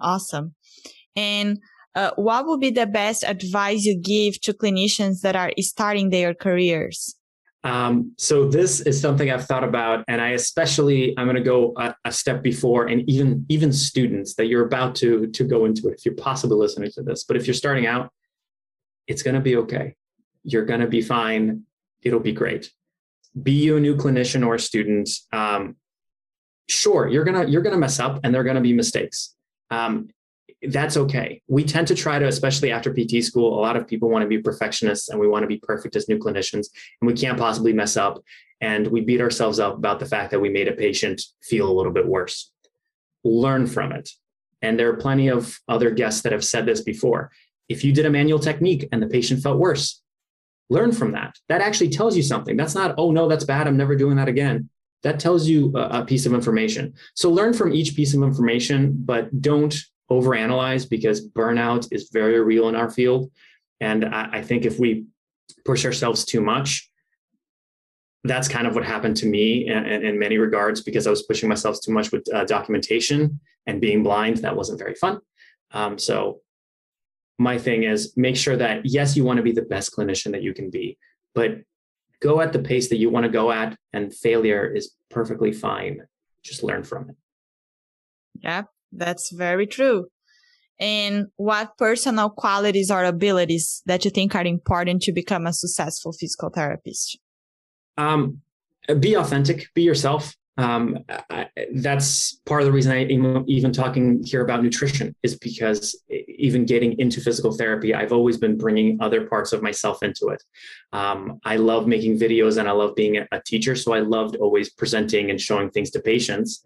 [0.00, 0.54] Awesome.
[1.16, 1.58] And
[1.94, 6.34] uh, what would be the best advice you give to clinicians that are starting their
[6.34, 7.16] careers?
[7.64, 11.74] Um, so this is something I've thought about, and I especially I'm going to go
[11.76, 15.88] a, a, step before, and even even students that you're about to to go into
[15.88, 15.94] it.
[15.98, 18.10] If you're possibly listening to this, but if you're starting out,
[19.06, 19.94] it's going to be okay.
[20.42, 21.62] You're going to be fine.
[22.02, 22.72] It'll be great.
[23.40, 25.08] Be you a new clinician or a student.
[25.32, 25.76] Um,
[26.68, 29.36] sure, you're gonna you're gonna mess up, and there are going to be mistakes.
[29.70, 30.08] Um,
[30.68, 31.42] that's okay.
[31.48, 34.28] We tend to try to, especially after PT school, a lot of people want to
[34.28, 36.68] be perfectionists and we want to be perfect as new clinicians,
[37.00, 38.22] and we can't possibly mess up.
[38.60, 41.72] And we beat ourselves up about the fact that we made a patient feel a
[41.72, 42.52] little bit worse.
[43.24, 44.08] Learn from it.
[44.60, 47.32] And there are plenty of other guests that have said this before.
[47.68, 50.00] If you did a manual technique and the patient felt worse,
[50.70, 51.34] learn from that.
[51.48, 52.56] That actually tells you something.
[52.56, 53.66] That's not, oh no, that's bad.
[53.66, 54.68] I'm never doing that again.
[55.02, 56.94] that tells you a, piece of information.
[57.14, 59.74] So learn from each piece of information, but don't
[60.12, 63.30] overanalyze because burnout is very real in our field.
[63.80, 65.06] And I, I think if we
[65.64, 66.90] push ourselves too much,
[68.24, 71.48] that's kind of what happened to me in, in, many regards because I was pushing
[71.48, 74.38] myself too much with uh, documentation and being blind.
[74.38, 75.18] That wasn't very fun.
[75.72, 76.40] Um, so,
[77.38, 80.42] my thing is make sure that, yes, you want to be the best clinician that
[80.42, 80.96] you can be,
[81.34, 81.62] but
[82.20, 86.02] go at the pace that you want to go at, and failure is perfectly fine.
[86.44, 87.16] Just learn from it.
[88.40, 88.62] Yeah,
[88.92, 90.06] that's very true.
[90.78, 96.12] And what personal qualities or abilities that you think are important to become a successful
[96.12, 97.18] physical therapist?
[97.96, 98.40] Um,
[98.98, 100.34] be authentic, be yourself.
[100.58, 100.98] Um,
[101.30, 105.96] I, that's part of the reason I even, even talking here about nutrition is because
[106.10, 110.42] even getting into physical therapy, I've always been bringing other parts of myself into it.
[110.92, 114.68] Um, I love making videos and I love being a teacher, so I loved always
[114.68, 116.64] presenting and showing things to patients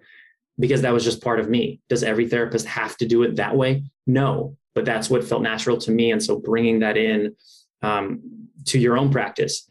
[0.58, 1.80] because that was just part of me.
[1.88, 3.84] Does every therapist have to do it that way?
[4.06, 7.36] No, but that's what felt natural to me, and so bringing that in
[7.82, 9.68] um, to your own practice.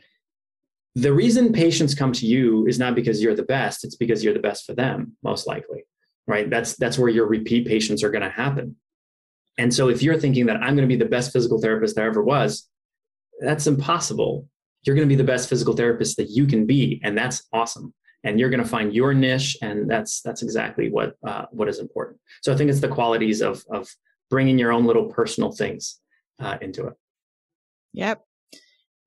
[0.96, 4.34] The reason patients come to you is not because you're the best it's because you're
[4.34, 5.84] the best for them most likely
[6.28, 6.50] right?
[6.50, 8.76] That's that's where your repeat patients are going to happen.
[9.58, 12.08] And so if you're thinking that i'm going to be the best physical therapist there
[12.08, 12.68] ever was
[13.40, 14.48] that's impossible.
[14.84, 17.94] You're going to be the best physical therapist that you can be and that's awesome
[18.26, 21.80] and you're going to find your niche and that's that's exactly what uh, what is
[21.80, 23.88] important so i think it's the qualities of of
[24.30, 26.00] bringing your own little personal things
[26.40, 26.94] uh, into it
[27.94, 28.22] yep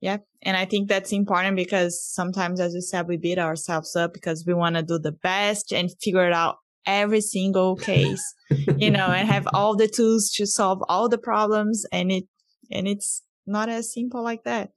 [0.00, 0.18] yeah.
[0.42, 4.44] And I think that's important because sometimes, as you said, we beat ourselves up because
[4.46, 8.22] we want to do the best and figure it out every single case,
[8.76, 11.84] you know, and have all the tools to solve all the problems.
[11.90, 12.24] And it,
[12.70, 14.70] and it's not as simple like that.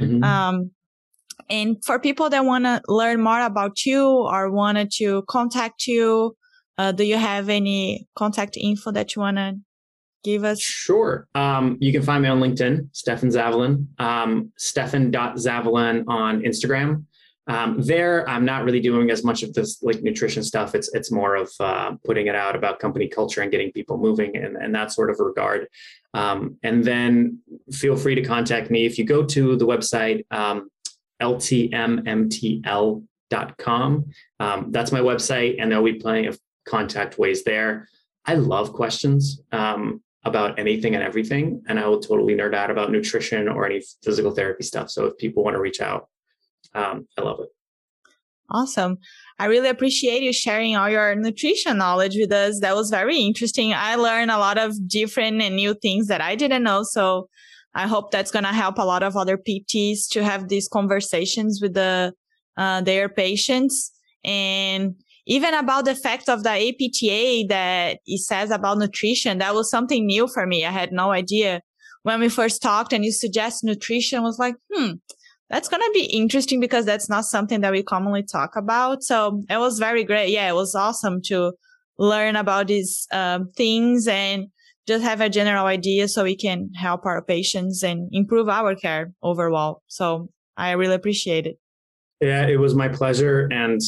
[0.00, 0.24] Mm-hmm.
[0.24, 0.70] Um,
[1.48, 6.36] and for people that want to learn more about you or wanted to contact you,
[6.78, 9.56] uh, do you have any contact info that you want to
[10.24, 10.60] give us?
[10.60, 11.28] Sure.
[11.34, 17.04] Um, you can find me on LinkedIn, Stefan Zavalin, um, Stefan.Zavalin on Instagram.
[17.48, 20.74] Um, there, I'm not really doing as much of this like nutrition stuff.
[20.74, 24.36] It's it's more of uh, putting it out about company culture and getting people moving
[24.36, 25.68] and, and that sort of regard.
[26.12, 27.38] Um, and then
[27.70, 30.70] feel free to contact me if you go to the website um,
[31.20, 32.64] ltmmtl.com.
[34.40, 37.88] Um, that's my website, and there'll be plenty of contact ways there.
[38.24, 39.40] I love questions.
[39.52, 41.62] Um, about anything and everything.
[41.68, 44.90] And I will totally nerd out about nutrition or any physical therapy stuff.
[44.90, 46.08] So if people want to reach out,
[46.74, 47.48] um, I love it.
[48.50, 48.98] Awesome.
[49.38, 52.60] I really appreciate you sharing all your nutrition knowledge with us.
[52.60, 53.72] That was very interesting.
[53.72, 56.82] I learned a lot of different and new things that I didn't know.
[56.82, 57.28] So
[57.76, 61.60] I hope that's going to help a lot of other PTs to have these conversations
[61.60, 62.14] with the,
[62.56, 63.92] uh, their patients
[64.24, 64.96] and
[65.26, 70.06] even about the fact of the APTA that it says about nutrition, that was something
[70.06, 70.64] new for me.
[70.64, 71.60] I had no idea
[72.02, 74.92] when we first talked and you suggest nutrition I was like, hmm,
[75.50, 79.02] that's going to be interesting because that's not something that we commonly talk about.
[79.02, 80.30] So it was very great.
[80.30, 81.52] Yeah, it was awesome to
[81.98, 84.46] learn about these um, things and
[84.86, 89.12] just have a general idea so we can help our patients and improve our care
[89.22, 89.82] overall.
[89.88, 91.58] So I really appreciate it.
[92.20, 93.48] Yeah, it was my pleasure.
[93.52, 93.80] And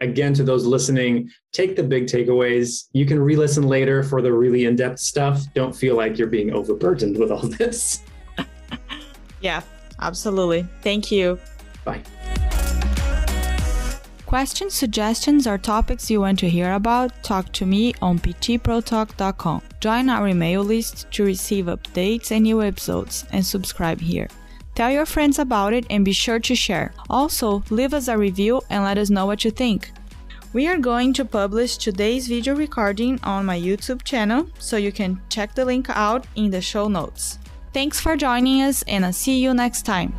[0.00, 2.86] again, to those listening, take the big takeaways.
[2.92, 5.42] You can re listen later for the really in depth stuff.
[5.54, 8.02] Don't feel like you're being overburdened with all this.
[9.40, 9.62] yeah,
[10.00, 10.66] absolutely.
[10.82, 11.38] Thank you.
[11.84, 12.02] Bye.
[14.26, 19.62] Questions, suggestions, or topics you want to hear about, talk to me on ptprotalk.com.
[19.78, 24.28] Join our email list to receive updates and new episodes, and subscribe here.
[24.74, 26.92] Tell your friends about it and be sure to share.
[27.08, 29.92] Also, leave us a review and let us know what you think.
[30.52, 35.20] We are going to publish today's video recording on my YouTube channel, so you can
[35.28, 37.38] check the link out in the show notes.
[37.72, 40.12] Thanks for joining us, and I'll see you next time.